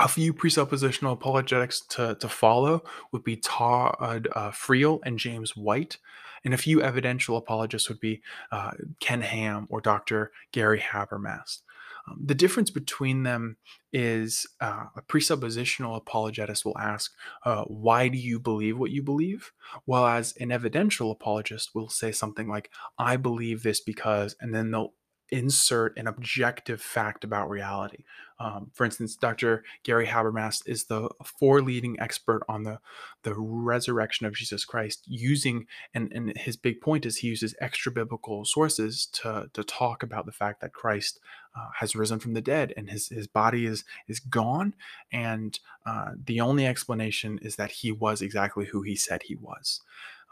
A 0.00 0.08
few 0.08 0.34
presuppositional 0.34 1.12
apologetics 1.12 1.80
to, 1.90 2.16
to 2.16 2.28
follow 2.28 2.82
would 3.12 3.22
be 3.22 3.36
Todd 3.36 4.26
uh, 4.32 4.50
Friel 4.50 5.00
and 5.04 5.18
James 5.18 5.56
White. 5.56 5.98
And 6.44 6.52
a 6.52 6.58
few 6.58 6.82
evidential 6.82 7.36
apologists 7.36 7.88
would 7.88 8.00
be 8.00 8.20
uh, 8.50 8.72
Ken 9.00 9.22
Ham 9.22 9.66
or 9.70 9.80
Dr. 9.80 10.32
Gary 10.52 10.80
Habermas. 10.80 11.60
Um, 12.08 12.18
the 12.24 12.34
difference 12.34 12.70
between 12.70 13.22
them 13.22 13.56
is 13.92 14.46
uh, 14.60 14.86
a 14.96 15.02
presuppositional 15.02 15.96
apologist 15.96 16.64
will 16.64 16.78
ask, 16.78 17.12
uh, 17.44 17.64
Why 17.64 18.08
do 18.08 18.18
you 18.18 18.38
believe 18.38 18.78
what 18.78 18.90
you 18.90 19.02
believe? 19.02 19.52
While 19.84 20.06
as 20.06 20.34
an 20.38 20.52
evidential 20.52 21.10
apologist 21.10 21.74
will 21.74 21.88
say 21.88 22.12
something 22.12 22.48
like, 22.48 22.70
I 22.98 23.16
believe 23.16 23.62
this 23.62 23.80
because, 23.80 24.36
and 24.40 24.54
then 24.54 24.70
they'll 24.70 24.94
insert 25.30 25.96
an 25.96 26.06
objective 26.06 26.80
fact 26.80 27.24
about 27.24 27.48
reality. 27.48 28.04
Um, 28.38 28.70
for 28.74 28.84
instance, 28.84 29.16
Dr. 29.16 29.64
Gary 29.82 30.06
Habermas 30.06 30.62
is 30.66 30.84
the 30.84 31.08
four 31.24 31.62
leading 31.62 31.98
expert 32.00 32.42
on 32.48 32.64
the, 32.64 32.78
the 33.22 33.34
resurrection 33.34 34.26
of 34.26 34.34
Jesus 34.34 34.64
Christ, 34.64 35.04
using 35.06 35.66
and, 35.94 36.12
and 36.12 36.36
his 36.36 36.56
big 36.56 36.80
point 36.80 37.06
is 37.06 37.16
he 37.16 37.28
uses 37.28 37.54
extra 37.60 37.90
biblical 37.90 38.44
sources 38.44 39.06
to, 39.06 39.48
to 39.52 39.64
talk 39.64 40.02
about 40.02 40.26
the 40.26 40.32
fact 40.32 40.60
that 40.60 40.72
Christ 40.72 41.20
uh, 41.56 41.68
has 41.78 41.94
risen 41.94 42.18
from 42.18 42.34
the 42.34 42.40
dead 42.40 42.72
and 42.76 42.90
his, 42.90 43.08
his 43.08 43.26
body 43.26 43.66
is 43.66 43.84
is 44.08 44.20
gone, 44.20 44.74
and 45.12 45.58
uh, 45.86 46.10
the 46.24 46.40
only 46.40 46.66
explanation 46.66 47.38
is 47.42 47.56
that 47.56 47.70
he 47.70 47.92
was 47.92 48.22
exactly 48.22 48.66
who 48.66 48.82
he 48.82 48.96
said 48.96 49.22
he 49.22 49.36
was. 49.36 49.80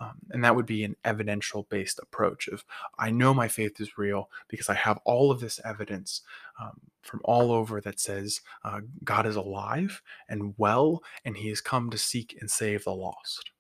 Um, 0.00 0.18
and 0.30 0.42
that 0.42 0.56
would 0.56 0.66
be 0.66 0.82
an 0.82 0.96
evidential 1.04 1.66
based 1.70 2.00
approach 2.02 2.48
of 2.48 2.64
I 2.98 3.11
know 3.11 3.32
my 3.32 3.46
faith 3.46 3.80
is 3.80 3.98
real 3.98 4.30
because 4.48 4.68
I 4.68 4.74
have 4.74 4.98
all 5.04 5.30
of 5.30 5.38
this 5.38 5.61
evidence 5.64 6.22
um, 6.61 6.80
from 7.02 7.20
all 7.24 7.52
over 7.52 7.80
that 7.80 8.00
says 8.00 8.40
uh, 8.64 8.80
God 9.04 9.26
is 9.26 9.37
alive 9.37 10.02
and 10.28 10.54
well, 10.56 11.02
and 11.24 11.37
he 11.37 11.48
has 11.50 11.61
come 11.61 11.90
to 11.90 11.98
seek 11.98 12.37
and 12.40 12.50
save 12.50 12.85
the 12.85 12.94
lost. 12.94 13.52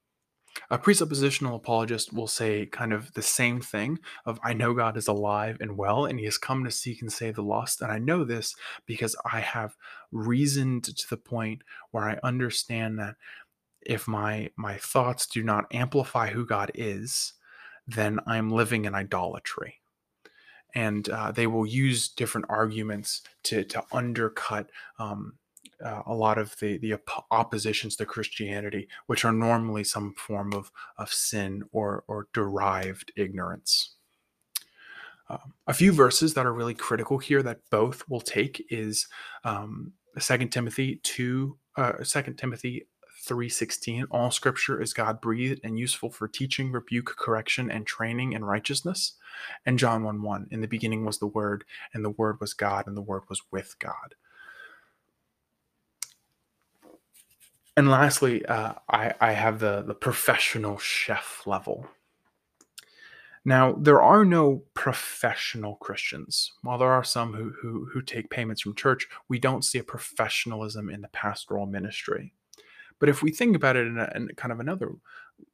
A 0.72 0.78
presuppositional 0.78 1.54
apologist 1.54 2.14
will 2.14 2.26
say 2.26 2.64
kind 2.64 2.94
of 2.94 3.12
the 3.12 3.20
same 3.20 3.60
thing 3.60 3.98
of 4.24 4.40
I 4.42 4.54
know 4.54 4.72
God 4.72 4.96
is 4.96 5.06
alive 5.06 5.58
and 5.60 5.76
well 5.76 6.06
and 6.06 6.18
he 6.18 6.24
has 6.24 6.38
come 6.38 6.64
to 6.64 6.70
seek 6.70 7.02
and 7.02 7.12
save 7.12 7.34
the 7.34 7.42
lost 7.42 7.82
and 7.82 7.92
I 7.92 7.98
know 7.98 8.24
this 8.24 8.54
because 8.86 9.14
I 9.30 9.40
have 9.40 9.76
reasoned 10.10 10.84
to 10.84 11.10
the 11.10 11.18
point 11.18 11.60
where 11.90 12.04
I 12.04 12.18
understand 12.22 12.98
that 13.00 13.16
if 13.82 14.08
my 14.08 14.48
my 14.56 14.78
thoughts 14.78 15.26
do 15.26 15.42
not 15.42 15.66
amplify 15.74 16.30
who 16.30 16.46
God 16.46 16.70
is, 16.74 17.34
then 17.86 18.18
I'm 18.26 18.48
living 18.48 18.86
in 18.86 18.94
idolatry. 18.94 19.82
And 20.74 21.06
uh, 21.10 21.32
they 21.32 21.46
will 21.46 21.66
use 21.66 22.08
different 22.08 22.46
arguments 22.48 23.20
to 23.42 23.62
to 23.64 23.84
undercut 23.92 24.70
um, 24.98 25.34
uh, 25.84 26.02
a 26.06 26.14
lot 26.14 26.38
of 26.38 26.56
the 26.60 26.78
the 26.78 26.94
op- 26.94 27.26
oppositions 27.30 27.96
to 27.96 28.06
Christianity, 28.06 28.88
which 29.06 29.24
are 29.24 29.32
normally 29.32 29.84
some 29.84 30.14
form 30.14 30.52
of 30.52 30.70
of 30.98 31.12
sin 31.12 31.64
or 31.72 32.04
or 32.08 32.28
derived 32.32 33.12
ignorance. 33.16 33.96
Um, 35.28 35.54
a 35.66 35.72
few 35.74 35.92
verses 35.92 36.34
that 36.34 36.46
are 36.46 36.52
really 36.52 36.74
critical 36.74 37.18
here 37.18 37.42
that 37.42 37.60
both 37.70 38.06
will 38.08 38.20
take 38.20 38.66
is 38.70 39.08
um, 39.44 39.92
2 40.20 40.48
Timothy 40.48 41.00
2, 41.04 41.56
uh, 41.76 41.92
2 42.04 42.34
Timothy 42.34 42.86
3:16 43.24 44.04
all 44.10 44.30
scripture 44.30 44.82
is 44.82 44.92
God 44.92 45.20
breathed 45.20 45.60
and 45.62 45.78
useful 45.78 46.10
for 46.10 46.26
teaching, 46.26 46.72
rebuke, 46.72 47.14
correction 47.16 47.70
and 47.70 47.86
training 47.86 48.32
in 48.32 48.44
righteousness. 48.44 49.14
And 49.64 49.78
John 49.78 50.02
1 50.02 50.22
1 50.22 50.48
in 50.50 50.60
the 50.60 50.66
beginning 50.66 51.04
was 51.04 51.18
the 51.18 51.26
word 51.26 51.64
and 51.94 52.04
the 52.04 52.10
word 52.10 52.40
was 52.40 52.52
God 52.52 52.86
and 52.86 52.96
the 52.96 53.02
word 53.02 53.22
was 53.28 53.40
with 53.50 53.76
God. 53.78 54.16
And 57.76 57.90
lastly, 57.90 58.44
uh, 58.44 58.74
I, 58.88 59.14
I 59.20 59.32
have 59.32 59.58
the, 59.58 59.82
the 59.82 59.94
professional 59.94 60.78
chef 60.78 61.42
level. 61.46 61.86
Now, 63.44 63.72
there 63.72 64.00
are 64.00 64.24
no 64.24 64.62
professional 64.74 65.76
Christians. 65.76 66.52
While 66.62 66.78
there 66.78 66.92
are 66.92 67.02
some 67.02 67.32
who, 67.32 67.52
who, 67.60 67.88
who 67.92 68.02
take 68.02 68.30
payments 68.30 68.62
from 68.62 68.74
church, 68.74 69.08
we 69.28 69.38
don't 69.38 69.64
see 69.64 69.78
a 69.78 69.84
professionalism 69.84 70.88
in 70.90 71.00
the 71.00 71.08
pastoral 71.08 71.66
ministry. 71.66 72.34
But 73.00 73.08
if 73.08 73.22
we 73.22 73.32
think 73.32 73.56
about 73.56 73.74
it 73.76 73.86
in, 73.86 73.98
a, 73.98 74.12
in 74.14 74.28
kind 74.36 74.52
of 74.52 74.60
another 74.60 74.92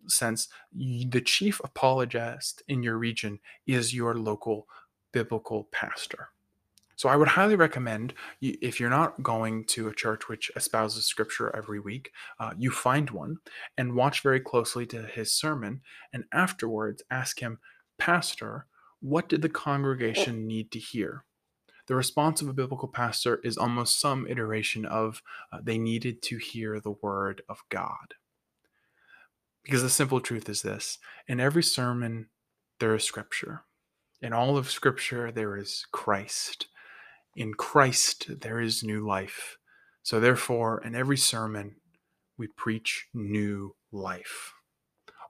sense, 0.06 0.48
the 0.74 1.22
chief 1.24 1.60
apologist 1.64 2.62
in 2.68 2.82
your 2.82 2.98
region 2.98 3.38
is 3.66 3.94
your 3.94 4.14
local 4.14 4.66
biblical 5.12 5.68
pastor. 5.72 6.28
So 6.98 7.08
I 7.08 7.14
would 7.14 7.28
highly 7.28 7.54
recommend 7.54 8.12
if 8.40 8.80
you're 8.80 8.90
not 8.90 9.22
going 9.22 9.64
to 9.66 9.86
a 9.86 9.94
church 9.94 10.28
which 10.28 10.50
espouses 10.56 11.06
scripture 11.06 11.54
every 11.54 11.78
week, 11.78 12.10
uh, 12.40 12.54
you 12.58 12.72
find 12.72 13.08
one 13.10 13.36
and 13.76 13.94
watch 13.94 14.20
very 14.20 14.40
closely 14.40 14.84
to 14.86 15.02
his 15.02 15.32
sermon, 15.32 15.82
and 16.12 16.24
afterwards 16.32 17.04
ask 17.08 17.38
him, 17.38 17.60
Pastor, 17.98 18.66
what 18.98 19.28
did 19.28 19.42
the 19.42 19.48
congregation 19.48 20.48
need 20.48 20.72
to 20.72 20.80
hear? 20.80 21.24
The 21.86 21.94
response 21.94 22.42
of 22.42 22.48
a 22.48 22.52
biblical 22.52 22.88
pastor 22.88 23.40
is 23.44 23.56
almost 23.56 24.00
some 24.00 24.26
iteration 24.26 24.84
of 24.84 25.22
uh, 25.52 25.58
they 25.62 25.78
needed 25.78 26.20
to 26.22 26.38
hear 26.38 26.80
the 26.80 26.96
word 27.00 27.42
of 27.48 27.62
God. 27.68 28.14
Because 29.62 29.82
the 29.82 29.88
simple 29.88 30.20
truth 30.20 30.48
is 30.48 30.62
this 30.62 30.98
in 31.28 31.38
every 31.38 31.62
sermon, 31.62 32.30
there 32.80 32.96
is 32.96 33.04
scripture. 33.04 33.62
In 34.20 34.32
all 34.32 34.56
of 34.56 34.68
scripture, 34.68 35.30
there 35.30 35.56
is 35.56 35.86
Christ. 35.92 36.66
In 37.38 37.54
Christ, 37.54 38.40
there 38.40 38.60
is 38.60 38.82
new 38.82 39.06
life. 39.06 39.58
So, 40.02 40.18
therefore, 40.18 40.82
in 40.84 40.96
every 40.96 41.16
sermon, 41.16 41.76
we 42.36 42.48
preach 42.48 43.06
new 43.14 43.76
life. 43.92 44.54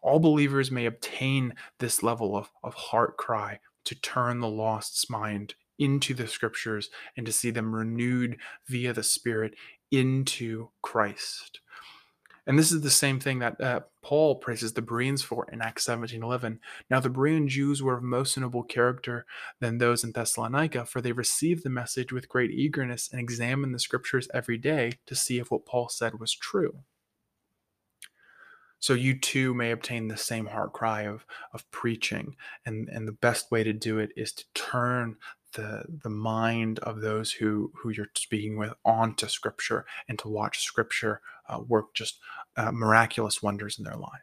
All 0.01 0.19
believers 0.19 0.71
may 0.71 0.87
obtain 0.87 1.53
this 1.81 2.03
level 2.03 2.35
of, 2.35 2.49
of 2.65 2.73
heart 2.73 3.19
cry 3.19 3.61
to 3.85 3.95
turn 3.95 4.41
the 4.41 4.49
lost's 4.49 5.11
mind 5.11 5.55
into 5.79 6.15
the 6.15 6.27
scriptures 6.27 6.89
and 7.15 7.27
to 7.27 7.33
see 7.33 7.51
them 7.51 7.75
renewed 7.75 8.39
via 8.67 8.95
the 8.95 9.03
Spirit 9.03 9.53
into 9.91 10.71
Christ. 10.81 11.61
And 12.49 12.59
this 12.59 12.73
is 12.73 12.81
the 12.81 12.91
same 12.91 13.21
thing 13.21 13.41
that 13.41 13.61
uh, 13.61 13.81
Paul 14.03 14.37
praises 14.37 14.73
the 14.73 14.81
Bereans 14.81 15.23
for 15.23 15.47
in 15.53 15.61
Acts 15.61 15.85
17:11. 15.87 16.59
Now 16.89 16.99
the 16.99 17.11
Berean 17.11 17.47
Jews 17.47 17.83
were 17.83 17.99
of 17.99 18.03
most 18.03 18.39
noble 18.39 18.63
character 18.63 19.27
than 19.61 19.77
those 19.77 20.03
in 20.03 20.13
Thessalonica, 20.13 20.87
for 20.87 21.03
they 21.03 21.13
received 21.13 21.63
the 21.63 21.69
message 21.69 22.11
with 22.11 22.29
great 22.29 22.51
eagerness 22.51 23.11
and 23.13 23.21
examined 23.21 23.75
the 23.75 23.79
scriptures 23.79 24.29
every 24.33 24.57
day 24.57 24.93
to 25.07 25.15
see 25.15 25.39
if 25.39 25.51
what 25.51 25.67
Paul 25.67 25.91
said 25.91 26.19
was 26.19 26.35
true. 26.35 26.81
So 28.81 28.95
you 28.95 29.19
too 29.19 29.53
may 29.53 29.71
obtain 29.73 30.09
the 30.09 30.17
same 30.17 30.47
heart 30.47 30.73
cry 30.73 31.03
of, 31.03 31.27
of 31.53 31.69
preaching. 31.71 32.37
And, 32.65 32.89
and 32.89 33.09
the 33.09 33.13
best 33.13 33.51
way 33.51 33.65
to 33.65 33.73
do 33.73 33.99
it 33.99 34.11
is 34.17 34.33
to 34.33 34.45
turn 34.55 35.17
the 35.55 35.83
the 36.03 36.11
mind 36.11 36.79
of 36.81 37.01
those 37.01 37.33
who 37.33 37.73
who 37.75 37.89
you're 37.91 38.11
speaking 38.15 38.59
with 38.59 38.73
onto 38.85 39.27
scripture 39.27 39.87
and 40.09 40.19
to 40.19 40.29
watch 40.29 40.61
scripture 40.61 41.21
uh, 41.49 41.61
work 41.67 41.95
just 41.95 42.19
uh, 42.57 42.73
miraculous 42.73 43.43
wonders 43.43 43.79
in 43.79 43.85
their 43.85 43.97
life. 43.97 44.23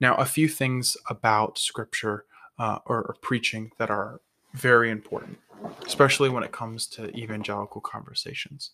Now 0.00 0.14
a 0.16 0.24
few 0.24 0.48
things 0.48 0.96
about 1.08 1.58
scripture 1.58 2.24
uh, 2.58 2.78
or, 2.86 3.02
or 3.02 3.16
preaching 3.20 3.70
that 3.78 3.90
are 3.90 4.20
very 4.54 4.90
important 4.90 5.38
especially 5.86 6.28
when 6.28 6.42
it 6.42 6.52
comes 6.52 6.86
to 6.86 7.14
evangelical 7.16 7.80
conversations. 7.80 8.72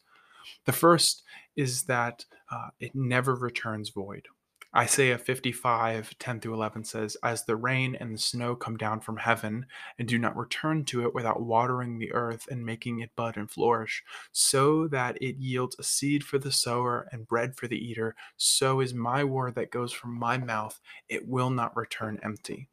The 0.64 0.72
first 0.72 1.22
is 1.56 1.84
that 1.84 2.24
uh, 2.50 2.68
it 2.80 2.94
never 2.94 3.34
returns 3.34 3.90
void 3.90 4.26
Isaiah 4.74 5.18
55, 5.18 6.18
10 6.18 6.40
through 6.40 6.54
11 6.54 6.84
says, 6.84 7.16
As 7.22 7.44
the 7.44 7.56
rain 7.56 7.94
and 8.00 8.14
the 8.14 8.18
snow 8.18 8.56
come 8.56 8.78
down 8.78 9.00
from 9.00 9.18
heaven, 9.18 9.66
and 9.98 10.08
do 10.08 10.18
not 10.18 10.36
return 10.36 10.86
to 10.86 11.04
it 11.04 11.14
without 11.14 11.42
watering 11.42 11.98
the 11.98 12.12
earth 12.14 12.48
and 12.50 12.64
making 12.64 13.00
it 13.00 13.14
bud 13.14 13.36
and 13.36 13.50
flourish, 13.50 14.02
so 14.32 14.88
that 14.88 15.20
it 15.20 15.36
yields 15.36 15.76
a 15.78 15.82
seed 15.82 16.24
for 16.24 16.38
the 16.38 16.50
sower 16.50 17.06
and 17.12 17.28
bread 17.28 17.54
for 17.54 17.68
the 17.68 17.76
eater, 17.76 18.14
so 18.38 18.80
is 18.80 18.94
my 18.94 19.22
word 19.22 19.56
that 19.56 19.70
goes 19.70 19.92
from 19.92 20.14
my 20.14 20.38
mouth. 20.38 20.80
It 21.06 21.28
will 21.28 21.50
not 21.50 21.76
return 21.76 22.18
empty. 22.22 22.70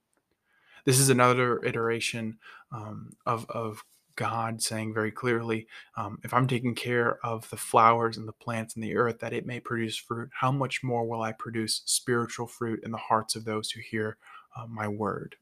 This 0.85 0.99
is 0.99 1.09
another 1.09 1.61
iteration 1.65 2.39
um, 2.71 3.11
of, 3.25 3.45
of 3.49 3.83
God 4.19 4.61
saying 4.61 4.93
very 4.93 5.11
clearly, 5.11 5.65
um, 5.95 6.19
if 6.25 6.33
I'm 6.33 6.45
taking 6.45 6.75
care 6.75 7.25
of 7.25 7.49
the 7.49 7.55
flowers 7.55 8.17
and 8.17 8.27
the 8.27 8.33
plants 8.33 8.75
and 8.75 8.83
the 8.83 8.97
earth, 8.97 9.19
that 9.19 9.31
it 9.31 9.45
may 9.45 9.61
produce 9.61 9.95
fruit, 9.95 10.29
how 10.33 10.51
much 10.51 10.83
more 10.83 11.07
will 11.07 11.21
I 11.21 11.31
produce 11.31 11.83
spiritual 11.85 12.45
fruit 12.45 12.81
in 12.83 12.91
the 12.91 12.97
hearts 12.97 13.37
of 13.37 13.45
those 13.45 13.71
who 13.71 13.79
hear 13.79 14.17
uh, 14.57 14.65
my 14.67 14.89
word? 14.89 15.37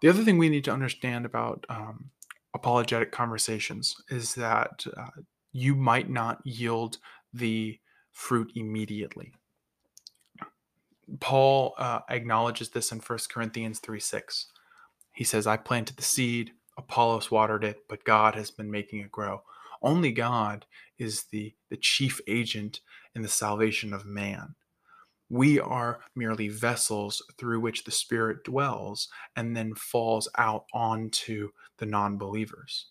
The 0.00 0.08
other 0.08 0.24
thing 0.24 0.38
we 0.38 0.48
need 0.48 0.64
to 0.64 0.72
understand 0.72 1.24
about 1.24 1.64
um, 1.68 2.10
apologetic 2.52 3.12
conversations 3.12 3.94
is 4.08 4.34
that 4.34 4.84
uh, 4.96 5.22
you 5.52 5.76
might 5.76 6.10
not 6.10 6.44
yield 6.44 6.98
the 7.32 7.78
fruit 8.10 8.50
immediately. 8.56 9.32
Paul 11.20 11.76
uh, 11.78 12.00
acknowledges 12.10 12.70
this 12.70 12.90
in 12.90 12.98
1 12.98 13.18
Corinthians 13.30 13.78
3 13.78 14.00
6. 14.00 14.48
He 15.12 15.22
says, 15.22 15.46
I 15.46 15.56
planted 15.56 15.96
the 15.96 16.02
seed, 16.02 16.50
Apollos 16.76 17.30
watered 17.30 17.64
it, 17.64 17.84
but 17.88 18.04
God 18.04 18.34
has 18.34 18.50
been 18.50 18.70
making 18.70 19.00
it 19.00 19.12
grow. 19.12 19.42
Only 19.82 20.12
God 20.12 20.66
is 20.98 21.24
the, 21.24 21.54
the 21.70 21.76
chief 21.76 22.20
agent 22.26 22.80
in 23.14 23.22
the 23.22 23.28
salvation 23.28 23.92
of 23.92 24.06
man. 24.06 24.54
We 25.28 25.58
are 25.58 26.00
merely 26.14 26.48
vessels 26.48 27.22
through 27.38 27.60
which 27.60 27.84
the 27.84 27.90
Spirit 27.90 28.44
dwells 28.44 29.08
and 29.34 29.56
then 29.56 29.74
falls 29.74 30.28
out 30.36 30.66
onto 30.72 31.50
the 31.78 31.86
non 31.86 32.18
believers. 32.18 32.86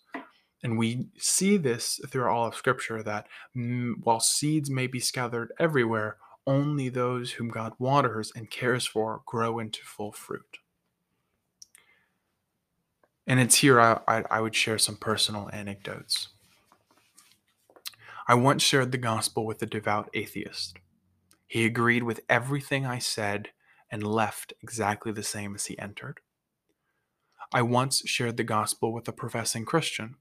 And 0.62 0.78
we 0.78 1.08
see 1.18 1.56
this 1.56 2.00
through 2.08 2.28
all 2.30 2.46
of 2.46 2.54
Scripture 2.54 3.02
that 3.02 3.26
mm, 3.56 3.94
while 4.02 4.20
seeds 4.20 4.70
may 4.70 4.86
be 4.86 4.98
scattered 4.98 5.52
everywhere, 5.58 6.16
only 6.46 6.88
those 6.88 7.32
whom 7.32 7.48
God 7.48 7.74
waters 7.78 8.32
and 8.34 8.50
cares 8.50 8.86
for 8.86 9.22
grow 9.26 9.58
into 9.58 9.80
full 9.82 10.12
fruit. 10.12 10.58
And 13.26 13.40
it's 13.40 13.56
here 13.56 13.80
I, 13.80 14.00
I, 14.06 14.24
I 14.30 14.40
would 14.40 14.54
share 14.54 14.78
some 14.78 14.96
personal 14.96 15.48
anecdotes. 15.52 16.28
I 18.26 18.34
once 18.34 18.62
shared 18.62 18.92
the 18.92 18.98
gospel 18.98 19.44
with 19.44 19.62
a 19.62 19.66
devout 19.66 20.10
atheist. 20.14 20.78
He 21.46 21.64
agreed 21.64 22.02
with 22.02 22.20
everything 22.28 22.86
I 22.86 22.98
said 22.98 23.50
and 23.90 24.02
left 24.02 24.52
exactly 24.62 25.12
the 25.12 25.22
same 25.22 25.54
as 25.54 25.66
he 25.66 25.78
entered. 25.78 26.20
I 27.52 27.62
once 27.62 28.02
shared 28.06 28.36
the 28.36 28.44
gospel 28.44 28.92
with 28.92 29.06
a 29.08 29.12
professing 29.12 29.64
Christian. 29.64 30.16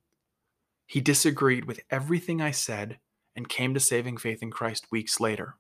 He 0.86 1.02
disagreed 1.02 1.66
with 1.66 1.80
everything 1.90 2.42
I 2.42 2.52
said 2.52 3.00
and 3.36 3.50
came 3.50 3.74
to 3.74 3.80
saving 3.80 4.18
faith 4.18 4.44
in 4.44 4.52
Christ 4.52 4.92
weeks 4.92 5.20
later. 5.20 5.56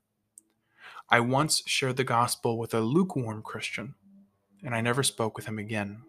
I 1.10 1.22
once 1.22 1.64
shared 1.66 1.98
the 1.98 2.04
gospel 2.04 2.58
with 2.58 2.74
a 2.74 2.82
lukewarm 2.82 3.42
Christian, 3.42 3.96
and 4.64 4.76
I 4.76 4.82
never 4.82 5.02
spoke 5.02 5.36
with 5.36 5.46
him 5.46 5.58
again. 5.58 6.04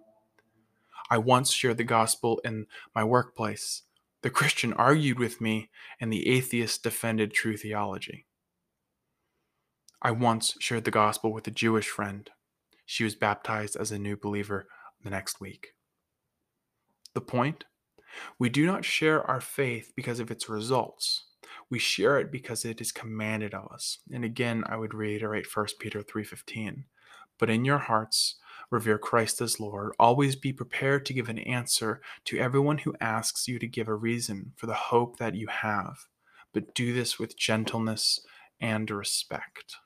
I 1.11 1.19
once 1.19 1.53
shared 1.53 1.77
the 1.77 1.85
gospel 1.85 2.41
in 2.45 2.67
my 2.95 3.05
workplace. 3.05 3.83
The 4.23 4.31
Christian 4.31 4.73
argued 4.73 5.19
with 5.19 5.41
me, 5.41 5.71
and 6.01 6.13
the 6.13 6.29
atheist 6.29 6.83
defended 6.83 7.35
true 7.35 7.57
theology. 7.57 8.27
I 10.01 10.11
once 10.13 10.57
shared 10.61 10.85
the 10.85 10.91
gospel 10.91 11.33
with 11.33 11.47
a 11.47 11.51
Jewish 11.51 11.89
friend. 11.89 12.31
She 12.87 13.05
was 13.05 13.15
baptized 13.15 13.77
as 13.77 13.93
a 13.93 13.99
new 13.99 14.17
believer 14.17 14.67
the 15.03 15.11
next 15.11 15.41
week. 15.41 15.75
The 17.15 17.21
point? 17.21 17.65
We 18.39 18.49
do 18.49 18.67
not 18.67 18.85
share 18.85 19.23
our 19.23 19.41
faith 19.41 19.93
because 19.97 20.21
of 20.21 20.31
its 20.31 20.49
results. 20.49 21.25
We 21.71 21.79
share 21.79 22.19
it 22.19 22.31
because 22.31 22.65
it 22.65 22.81
is 22.81 22.93
commanded 22.93 23.55
of 23.55 23.71
us. 23.73 23.99
And 24.13 24.25
again, 24.25 24.65
I 24.67 24.77
would 24.77 24.95
reiterate 24.95 25.47
1 25.47 25.79
Peter 25.79 26.03
3:15. 26.03 26.85
But 27.39 27.51
in 27.51 27.65
your 27.65 27.79
hearts 27.79 28.37
revere 28.75 28.99
Christ 28.99 29.41
as 29.41 29.61
Lord. 29.61 29.93
Always 29.99 30.37
be 30.37 30.53
prepared 30.53 31.07
to 31.07 31.15
give 31.15 31.29
an 31.29 31.39
answer 31.39 32.03
to 32.27 32.39
everyone 32.39 32.79
who 32.79 32.95
asks 33.01 33.49
you 33.49 33.59
to 33.59 33.67
give 33.67 33.89
a 33.89 33.95
reason 33.95 34.53
for 34.57 34.67
the 34.67 34.75
hope 34.75 35.19
that 35.19 35.35
you 35.35 35.47
have, 35.47 36.07
but 36.53 36.75
do 36.75 36.93
this 36.93 37.19
with 37.19 37.39
gentleness 37.39 38.21
and 38.61 38.91
respect. 38.91 39.77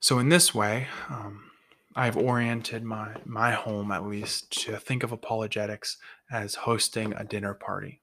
So, 0.00 0.18
in 0.18 0.28
this 0.28 0.54
way, 0.54 0.88
um, 1.08 1.50
I've 1.94 2.16
oriented 2.16 2.82
my, 2.82 3.16
my 3.24 3.52
home, 3.52 3.90
at 3.90 4.06
least, 4.06 4.50
to 4.64 4.76
think 4.76 5.02
of 5.02 5.12
apologetics 5.12 5.96
as 6.30 6.54
hosting 6.54 7.12
a 7.14 7.24
dinner 7.24 7.54
party 7.54 8.02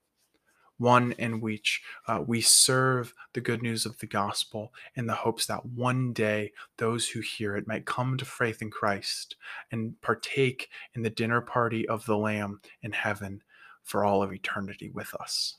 one 0.78 1.12
in 1.12 1.40
which 1.40 1.82
uh, 2.08 2.22
we 2.26 2.40
serve 2.40 3.14
the 3.32 3.40
good 3.40 3.62
news 3.62 3.86
of 3.86 3.98
the 3.98 4.06
gospel 4.06 4.72
in 4.96 5.06
the 5.06 5.14
hopes 5.14 5.46
that 5.46 5.64
one 5.64 6.12
day 6.12 6.52
those 6.78 7.08
who 7.08 7.20
hear 7.20 7.56
it 7.56 7.68
might 7.68 7.86
come 7.86 8.16
to 8.16 8.24
faith 8.24 8.60
in 8.60 8.70
Christ 8.70 9.36
and 9.70 10.00
partake 10.00 10.68
in 10.94 11.02
the 11.02 11.10
dinner 11.10 11.40
party 11.40 11.86
of 11.88 12.04
the 12.06 12.16
Lamb 12.16 12.60
in 12.82 12.92
heaven 12.92 13.42
for 13.82 14.04
all 14.04 14.22
of 14.22 14.32
eternity 14.32 14.90
with 14.90 15.14
us. 15.14 15.56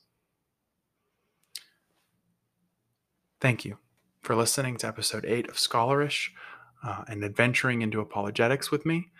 Thank 3.39 3.63
you 3.63 3.77
for 4.21 4.35
listening 4.35 4.77
to 4.77 4.87
episode 4.87 5.25
8 5.25 5.49
of 5.49 5.55
Scholarish 5.55 6.29
uh, 6.83 7.03
and 7.07 7.23
adventuring 7.23 7.81
into 7.81 7.99
apologetics 7.99 8.71
with 8.71 8.85
me. 8.85 9.11